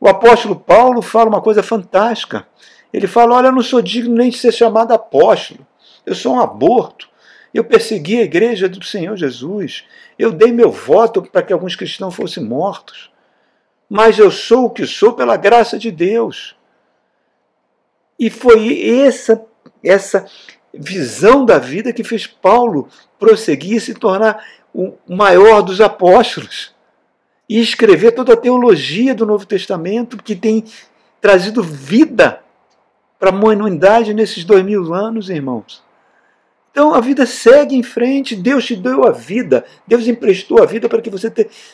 O 0.00 0.08
apóstolo 0.08 0.56
Paulo 0.56 1.00
fala 1.00 1.28
uma 1.28 1.40
coisa 1.40 1.62
fantástica. 1.62 2.46
Ele 2.92 3.06
fala: 3.06 3.36
Olha, 3.36 3.48
eu 3.48 3.52
não 3.52 3.62
sou 3.62 3.80
digno 3.80 4.14
nem 4.14 4.30
de 4.30 4.38
ser 4.38 4.52
chamado 4.52 4.92
apóstolo. 4.92 5.66
Eu 6.04 6.14
sou 6.14 6.34
um 6.34 6.40
aborto. 6.40 7.08
Eu 7.54 7.64
persegui 7.64 8.18
a 8.18 8.24
igreja 8.24 8.68
do 8.68 8.84
Senhor 8.84 9.16
Jesus. 9.16 9.84
Eu 10.18 10.32
dei 10.32 10.50
meu 10.50 10.70
voto 10.70 11.22
para 11.22 11.42
que 11.42 11.52
alguns 11.52 11.76
cristãos 11.76 12.14
fossem 12.14 12.42
mortos. 12.42 13.10
Mas 13.88 14.18
eu 14.18 14.30
sou 14.30 14.66
o 14.66 14.70
que 14.70 14.86
sou 14.86 15.12
pela 15.12 15.36
graça 15.36 15.78
de 15.78 15.90
Deus. 15.90 16.56
E 18.18 18.30
foi 18.30 18.88
essa, 19.04 19.44
essa 19.84 20.26
visão 20.74 21.44
da 21.44 21.58
vida 21.58 21.92
que 21.92 22.04
fez 22.04 22.26
Paulo 22.26 22.88
prosseguir 23.18 23.76
e 23.76 23.80
se 23.80 23.94
tornar 23.94 24.44
o 24.74 24.94
maior 25.08 25.62
dos 25.62 25.80
apóstolos 25.80 26.74
e 27.48 27.60
escrever 27.60 28.12
toda 28.12 28.32
a 28.32 28.36
teologia 28.36 29.14
do 29.14 29.26
Novo 29.26 29.44
Testamento 29.44 30.16
que 30.16 30.34
tem 30.34 30.64
trazido 31.20 31.62
vida 31.62 32.42
para 33.18 33.30
a 33.30 33.34
humanidade 33.34 34.14
nesses 34.14 34.44
dois 34.44 34.64
mil 34.64 34.92
anos, 34.94 35.28
irmãos. 35.28 35.82
Então 36.72 36.94
a 36.94 37.00
vida 37.00 37.26
segue 37.26 37.76
em 37.76 37.82
frente, 37.82 38.34
Deus 38.34 38.64
te 38.64 38.74
deu 38.74 39.06
a 39.06 39.10
vida, 39.10 39.64
Deus 39.86 40.08
emprestou 40.08 40.62
a 40.62 40.66
vida 40.66 40.88
para 40.88 41.02
que 41.02 41.10
você 41.10 41.30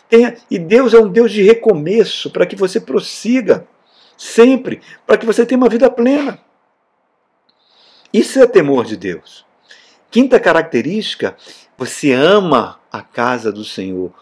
tenha, 0.08 0.36
e 0.50 0.58
Deus 0.58 0.92
é 0.92 0.98
um 0.98 1.08
Deus 1.08 1.30
de 1.30 1.40
recomeço, 1.40 2.30
para 2.30 2.44
que 2.44 2.56
você 2.56 2.80
prossiga 2.80 3.64
sempre, 4.16 4.80
para 5.06 5.16
que 5.16 5.24
você 5.24 5.46
tenha 5.46 5.58
uma 5.58 5.68
vida 5.68 5.88
plena. 5.88 6.40
Isso 8.12 8.40
é 8.40 8.46
temor 8.46 8.84
de 8.84 8.96
Deus. 8.96 9.44
Quinta 10.10 10.40
característica, 10.40 11.36
você 11.76 12.12
ama 12.12 12.80
a 12.90 13.02
casa 13.02 13.52
do 13.52 13.64
Senhor. 13.64 14.12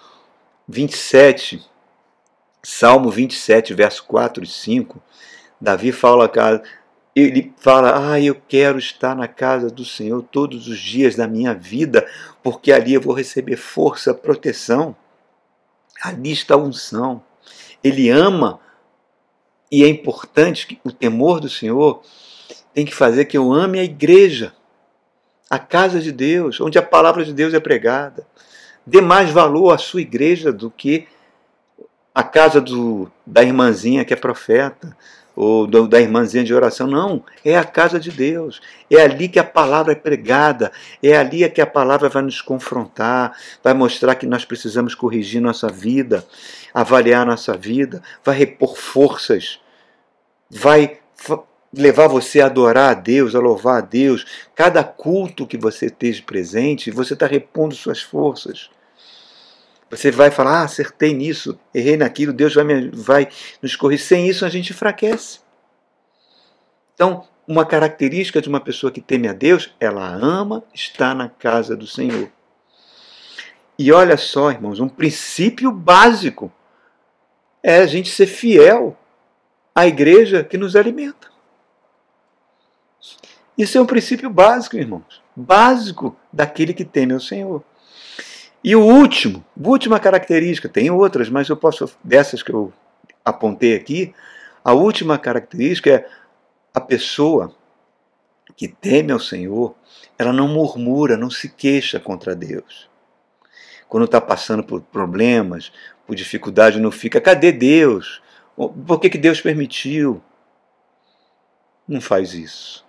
27, 0.68 1.64
Salmo 2.62 3.11
27, 3.11 3.72
verso 3.72 4.05
4 4.05 4.42
e 4.42 4.46
5, 4.49 5.01
Davi 5.61 5.92
fala, 5.92 6.29
ele 7.14 7.55
fala: 7.57 8.12
Ah, 8.12 8.20
eu 8.20 8.35
quero 8.35 8.79
estar 8.79 9.14
na 9.14 9.29
casa 9.29 9.70
do 9.70 9.85
Senhor 9.85 10.22
todos 10.22 10.66
os 10.66 10.79
dias 10.79 11.14
da 11.14 11.29
minha 11.29 11.55
vida, 11.55 12.07
porque 12.42 12.72
ali 12.72 12.94
eu 12.94 13.01
vou 13.01 13.14
receber 13.14 13.57
força, 13.57 14.12
proteção. 14.12 14.96
Ali 16.03 16.33
está 16.33 16.55
a 16.55 16.59
unção. 16.59 17.22
Ele 17.83 18.11
ama, 18.11 18.61
e 19.70 19.85
é 19.85 19.88
importante 19.88 20.66
que 20.66 20.81
o 20.85 20.90
temor 20.90 21.40
do 21.40 21.49
Senhor 21.49 22.03
tem 22.76 22.84
que 22.84 22.94
fazer 22.94 23.24
que 23.24 23.38
eu 23.38 23.54
ame 23.54 23.78
a 23.80 23.84
igreja, 23.84 24.52
a 25.48 25.58
casa 25.58 25.98
de 25.98 26.12
Deus, 26.12 26.60
onde 26.60 26.78
a 26.78 26.82
palavra 26.82 27.24
de 27.24 27.32
Deus 27.32 27.54
é 27.54 27.58
pregada. 27.58 28.26
Dê 28.86 29.00
mais 29.00 29.30
valor 29.30 29.72
à 29.72 29.78
sua 29.78 30.02
igreja 30.02 30.52
do 30.52 30.70
que 30.70 31.08
a 32.14 32.22
casa 32.22 32.60
do, 32.60 33.10
da 33.26 33.42
irmãzinha 33.42 34.04
que 34.04 34.12
é 34.12 34.16
profeta, 34.16 34.94
ou 35.34 35.66
do, 35.66 35.88
da 35.88 36.02
irmãzinha 36.02 36.44
de 36.44 36.52
oração. 36.52 36.86
Não, 36.86 37.24
é 37.42 37.56
a 37.56 37.64
casa 37.64 37.98
de 37.98 38.10
Deus. 38.10 38.60
É 38.90 39.00
ali 39.00 39.26
que 39.26 39.38
a 39.38 39.44
palavra 39.44 39.92
é 39.92 39.96
pregada. 39.96 40.70
É 41.02 41.16
ali 41.16 41.48
que 41.48 41.62
a 41.62 41.66
palavra 41.66 42.10
vai 42.10 42.20
nos 42.20 42.42
confrontar, 42.42 43.34
vai 43.64 43.72
mostrar 43.72 44.16
que 44.16 44.26
nós 44.26 44.44
precisamos 44.44 44.94
corrigir 44.94 45.40
nossa 45.40 45.68
vida, 45.68 46.26
avaliar 46.74 47.24
nossa 47.24 47.56
vida, 47.56 48.02
vai 48.22 48.36
repor 48.36 48.76
forças, 48.76 49.58
vai 50.50 50.98
levar 51.76 52.08
você 52.08 52.40
a 52.40 52.46
adorar 52.46 52.90
a 52.90 52.94
Deus, 52.94 53.34
a 53.34 53.38
louvar 53.38 53.78
a 53.78 53.80
Deus. 53.80 54.24
Cada 54.54 54.82
culto 54.82 55.46
que 55.46 55.58
você 55.58 55.86
esteja 55.86 56.22
presente, 56.22 56.90
você 56.90 57.12
está 57.12 57.26
repondo 57.26 57.74
suas 57.74 58.00
forças. 58.00 58.70
Você 59.90 60.10
vai 60.10 60.30
falar, 60.30 60.62
ah, 60.62 60.64
acertei 60.64 61.14
nisso, 61.14 61.58
errei 61.72 61.96
naquilo, 61.96 62.32
Deus 62.32 62.54
vai, 62.54 62.64
me, 62.64 62.90
vai 62.90 63.28
nos 63.62 63.76
corrigir. 63.76 64.06
Sem 64.06 64.28
isso 64.28 64.44
a 64.44 64.48
gente 64.48 64.72
enfraquece. 64.72 65.40
Então, 66.94 67.28
uma 67.46 67.64
característica 67.64 68.40
de 68.40 68.48
uma 68.48 68.58
pessoa 68.58 68.90
que 68.90 69.00
teme 69.00 69.28
a 69.28 69.32
Deus, 69.32 69.72
ela 69.78 70.08
ama 70.08 70.64
estar 70.74 71.14
na 71.14 71.28
casa 71.28 71.76
do 71.76 71.86
Senhor. 71.86 72.28
E 73.78 73.92
olha 73.92 74.16
só, 74.16 74.50
irmãos, 74.50 74.80
um 74.80 74.88
princípio 74.88 75.70
básico 75.70 76.50
é 77.62 77.78
a 77.78 77.86
gente 77.86 78.08
ser 78.08 78.26
fiel 78.26 78.96
à 79.74 79.86
igreja 79.86 80.42
que 80.42 80.56
nos 80.56 80.74
alimenta. 80.74 81.36
Isso 83.57 83.79
é 83.79 83.81
um 83.81 83.87
princípio 83.87 84.29
básico, 84.29 84.77
irmãos. 84.77 85.23
Básico 85.35 86.16
daquele 86.33 86.75
que 86.75 86.85
teme 86.85 87.14
ao 87.14 87.21
Senhor. 87.21 87.62
E 88.62 88.75
o 88.75 88.83
último, 88.83 89.45
última 89.57 90.01
característica, 90.01 90.69
tem 90.69 90.90
outras, 90.90 91.29
mas 91.29 91.49
eu 91.49 91.57
posso, 91.57 91.88
dessas 92.03 92.42
que 92.42 92.53
eu 92.53 92.73
apontei 93.25 93.75
aqui, 93.75 94.14
a 94.64 94.73
última 94.73 95.19
característica 95.19 95.90
é 95.90 96.09
a 96.75 96.81
pessoa 96.81 97.55
que 98.57 98.69
teme 98.69 99.12
ao 99.12 99.21
Senhor, 99.21 99.75
ela 100.19 100.33
não 100.33 100.49
murmura, 100.49 101.16
não 101.16 101.31
se 101.31 101.49
queixa 101.49 102.01
contra 102.01 102.35
Deus. 102.35 102.88
Quando 103.88 104.05
está 104.05 104.21
passando 104.21 104.64
por 104.64 104.81
problemas, 104.81 105.73
por 106.07 106.16
dificuldade, 106.16 106.81
não 106.81 106.90
fica, 106.90 107.21
cadê 107.21 107.53
Deus? 107.53 108.23
Por 108.57 108.99
que, 108.99 109.11
que 109.11 109.19
Deus 109.19 109.40
permitiu? 109.40 110.23
Não 111.87 112.01
faz 112.01 112.35
isso. 112.35 112.86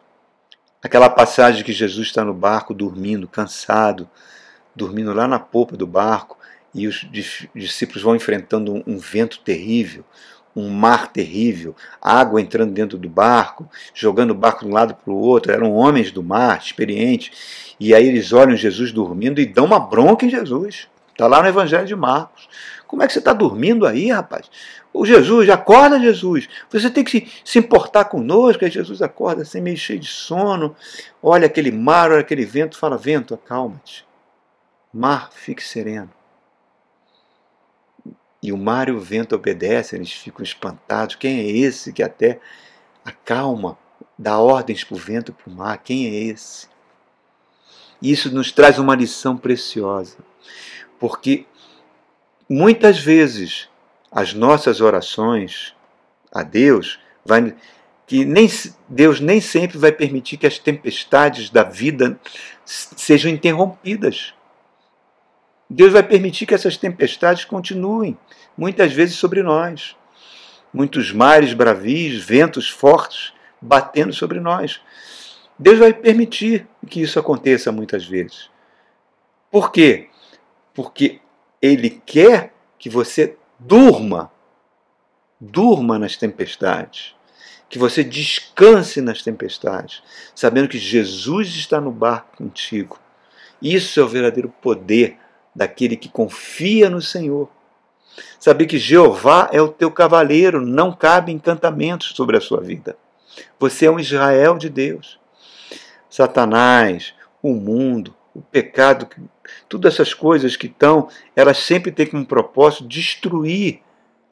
Aquela 0.84 1.10
passagem 1.10 1.64
que 1.64 1.74
Jesus 1.74 2.08
está 2.08 2.24
no 2.24 2.34
barco 2.34 2.74
dormindo, 2.74 3.28
cansado, 3.28 4.10
dormindo 4.76 5.14
lá 5.14 5.28
na 5.28 5.40
polpa 5.40 5.76
do 5.76 5.88
barco, 5.88 6.38
e 6.74 6.88
os 6.88 7.08
discípulos 7.56 8.04
vão 8.04 8.16
enfrentando 8.16 8.84
um 8.86 8.98
vento 9.00 9.40
terrível, 9.40 10.06
um 10.56 10.70
mar 10.70 11.08
terrível, 11.08 11.76
água 12.02 12.42
entrando 12.42 12.74
dentro 12.74 12.98
do 12.98 13.10
barco, 13.10 13.70
jogando 13.94 14.32
o 14.32 14.36
barco 14.36 14.66
de 14.66 14.72
um 14.72 14.74
lado 14.74 14.96
para 14.96 15.14
o 15.14 15.18
outro. 15.18 15.52
Eram 15.52 15.74
homens 15.74 16.12
do 16.12 16.24
mar, 16.24 16.60
experientes. 16.60 17.76
E 17.80 17.94
aí 17.94 18.08
eles 18.08 18.34
olham 18.34 18.56
Jesus 18.56 18.92
dormindo 18.92 19.40
e 19.40 19.46
dão 19.46 19.66
uma 19.66 19.80
bronca 19.80 20.26
em 20.26 20.30
Jesus. 20.30 20.88
Está 21.12 21.28
lá 21.28 21.42
no 21.42 21.48
Evangelho 21.48 21.86
de 21.86 21.96
Marcos. 21.96 22.48
Como 22.88 23.04
é 23.04 23.08
que 23.08 23.14
você 23.14 23.20
está 23.20 23.34
dormindo 23.34 23.86
aí, 23.86 24.10
rapaz? 24.10 24.50
O 24.94 25.06
Jesus, 25.06 25.50
acorda, 25.50 26.00
Jesus. 26.00 26.48
Você 26.72 26.90
tem 26.90 27.04
que 27.04 27.30
se, 27.44 27.60
importar 27.60 28.06
conosco. 28.06 28.64
Aí 28.64 28.72
Jesus 28.72 29.02
acorda 29.02 29.42
assim, 29.42 29.62
meio 29.62 29.78
cheio 29.78 30.00
de 30.00 30.08
sono. 30.08 30.76
Olha 31.22 31.48
aquele 31.48 31.72
mar, 31.72 32.12
olha 32.12 32.22
aquele 32.22 32.46
vento. 32.46 32.78
Fala, 32.78 32.98
vento, 32.98 33.34
acalma-te. 33.34 34.06
Mar, 34.94 35.30
fique 35.34 35.64
sereno. 35.64 36.10
E 38.42 38.52
o 38.52 38.58
mar 38.58 38.88
e 38.88 38.92
o 38.92 39.00
vento 39.00 39.36
obedecem, 39.36 39.98
eles 39.98 40.14
ficam 40.14 40.44
espantados. 40.44 41.16
Quem 41.16 41.40
é 41.40 41.46
esse 41.46 41.92
que 41.92 42.02
até 42.02 42.40
acalma, 43.04 43.78
dá 44.18 44.40
ordens 44.40 44.84
para 44.84 44.96
o 44.96 45.00
vento 45.00 45.32
e 45.32 45.34
para 45.34 45.52
o 45.52 45.56
mar? 45.56 45.78
Quem 45.80 46.08
é 46.08 46.14
esse? 46.14 46.68
Isso 48.02 48.34
nos 48.34 48.52
traz 48.52 48.78
uma 48.78 48.96
lição 48.96 49.36
preciosa, 49.36 50.18
porque 51.00 51.46
muitas 52.50 53.00
vezes 53.00 53.70
as 54.12 54.34
nossas 54.34 54.82
orações 54.82 55.76
a 56.32 56.44
Deus 56.44 57.00
vai, 57.26 57.56
que 58.06 58.26
nem, 58.26 58.50
Deus 58.88 59.20
nem 59.20 59.42
sempre 59.42 59.78
vai 59.78 59.92
permitir 59.92 60.38
que 60.38 60.48
as 60.48 60.58
tempestades 60.58 61.50
da 61.50 61.64
vida 61.64 62.20
sejam 62.66 63.32
interrompidas. 63.32 64.34
Deus 65.70 65.92
vai 65.92 66.04
permitir 66.04 66.46
que 66.46 66.54
essas 66.54 66.78
tempestades 66.78 67.44
continuem, 67.44 68.18
muitas 68.58 68.94
vezes 68.94 69.16
sobre 69.16 69.44
nós. 69.44 69.96
Muitos 70.74 71.12
mares 71.12 71.54
bravios, 71.54 72.24
ventos 72.24 72.70
fortes 72.70 73.34
batendo 73.62 74.14
sobre 74.14 74.40
nós. 74.40 74.80
Deus 75.60 75.80
vai 75.80 75.92
permitir 75.94 76.68
que 76.88 77.02
isso 77.02 77.20
aconteça 77.20 77.72
muitas 77.72 78.06
vezes. 78.06 78.50
Por 79.50 79.72
quê? 79.72 80.10
Porque 80.74 81.20
Ele 81.62 81.90
quer 82.06 82.54
que 82.78 82.90
você 82.90 83.36
durma, 83.60 84.32
durma 85.40 85.98
nas 85.98 86.16
tempestades, 86.16 87.16
que 87.70 87.78
você 87.78 88.04
descanse 88.04 89.02
nas 89.02 89.22
tempestades, 89.22 90.02
sabendo 90.34 90.70
que 90.70 90.78
Jesus 90.78 91.50
está 91.50 91.82
no 91.82 91.92
barco 91.92 92.38
contigo. 92.38 93.00
Isso 93.62 94.00
é 94.00 94.04
o 94.04 94.08
verdadeiro 94.08 94.50
poder 94.62 95.18
daquele 95.54 95.98
que 95.98 96.08
confia 96.08 96.90
no 96.90 97.02
Senhor. 97.02 97.50
Saber 98.40 98.66
que 98.68 98.78
Jeová 98.78 99.50
é 99.52 99.62
o 99.62 99.68
teu 99.68 99.92
cavaleiro, 99.92 100.66
não 100.66 100.92
cabe 100.92 101.32
encantamentos 101.32 102.14
sobre 102.16 102.38
a 102.38 102.42
sua 102.42 102.62
vida. 102.62 102.98
Você 103.60 103.86
é 103.86 103.92
um 103.92 104.00
Israel 104.00 104.58
de 104.58 104.70
Deus. 104.70 105.20
Satanás, 106.10 107.14
o 107.42 107.54
mundo, 107.54 108.16
o 108.38 108.42
pecado, 108.52 109.10
todas 109.68 109.96
essas 109.96 110.14
coisas 110.14 110.56
que 110.56 110.68
estão, 110.68 111.10
elas 111.36 111.58
sempre 111.58 111.92
têm 111.92 112.06
como 112.06 112.24
propósito 112.24 112.88
destruir 112.88 113.82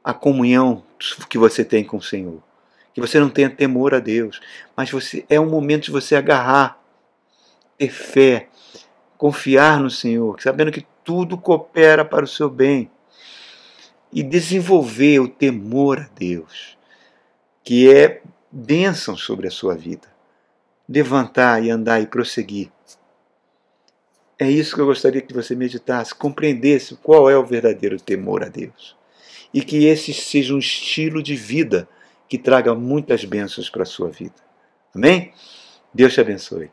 a 0.04 0.14
comunhão 0.14 0.84
que 1.28 1.40
você 1.40 1.66
tem 1.66 1.84
com 1.84 1.98
o 1.98 2.02
Senhor. 2.02 2.42
Que 2.94 3.02
você 3.02 3.20
não 3.20 3.30
tenha 3.30 3.50
temor 3.50 3.96
a 3.96 4.00
Deus, 4.00 4.40
mas 4.78 4.92
você 4.92 5.26
é 5.28 5.40
um 5.40 5.50
momento 5.50 5.86
de 5.86 5.92
você 5.92 6.16
agarrar, 6.16 6.80
ter 7.80 7.90
fé, 7.90 8.48
confiar 9.18 9.80
no 9.80 9.90
Senhor, 9.90 10.40
sabendo 10.40 10.72
que 10.72 10.86
tudo 11.04 11.36
coopera 11.36 12.06
para 12.06 12.26
o 12.26 12.28
seu 12.28 12.50
bem 12.50 12.92
e 14.14 14.22
desenvolver 14.22 15.20
o 15.20 15.28
temor 15.28 16.00
a 16.00 16.10
Deus, 16.16 16.78
que 17.64 17.92
é 17.92 18.22
bênção 18.52 19.18
sobre 19.18 19.48
a 19.48 19.52
sua 19.52 19.76
vida. 19.76 20.08
Levantar 20.88 21.64
e 21.64 21.72
andar 21.72 22.00
e 22.00 22.06
prosseguir. 22.06 22.72
É 24.38 24.50
isso 24.50 24.76
que 24.76 24.82
eu 24.82 24.86
gostaria 24.86 25.22
que 25.22 25.34
você 25.34 25.56
meditasse, 25.56 26.14
compreendesse 26.14 26.96
qual 26.96 27.30
é 27.30 27.38
o 27.38 27.46
verdadeiro 27.46 28.00
temor 28.00 28.44
a 28.44 28.50
Deus. 28.50 28.96
E 29.54 29.62
que 29.62 29.86
esse 29.86 30.14
seja 30.14 30.54
um 30.54 30.60
estilo 30.60 31.24
de 31.24 31.36
vida 31.36 31.88
que 32.28 32.38
traga 32.38 32.76
muitas 32.76 33.24
bênçãos 33.24 33.70
para 33.70 33.84
a 33.84 33.86
sua 33.86 34.10
vida. 34.10 34.36
Amém? 34.94 35.32
Deus 35.94 36.14
te 36.14 36.20
abençoe. 36.20 36.70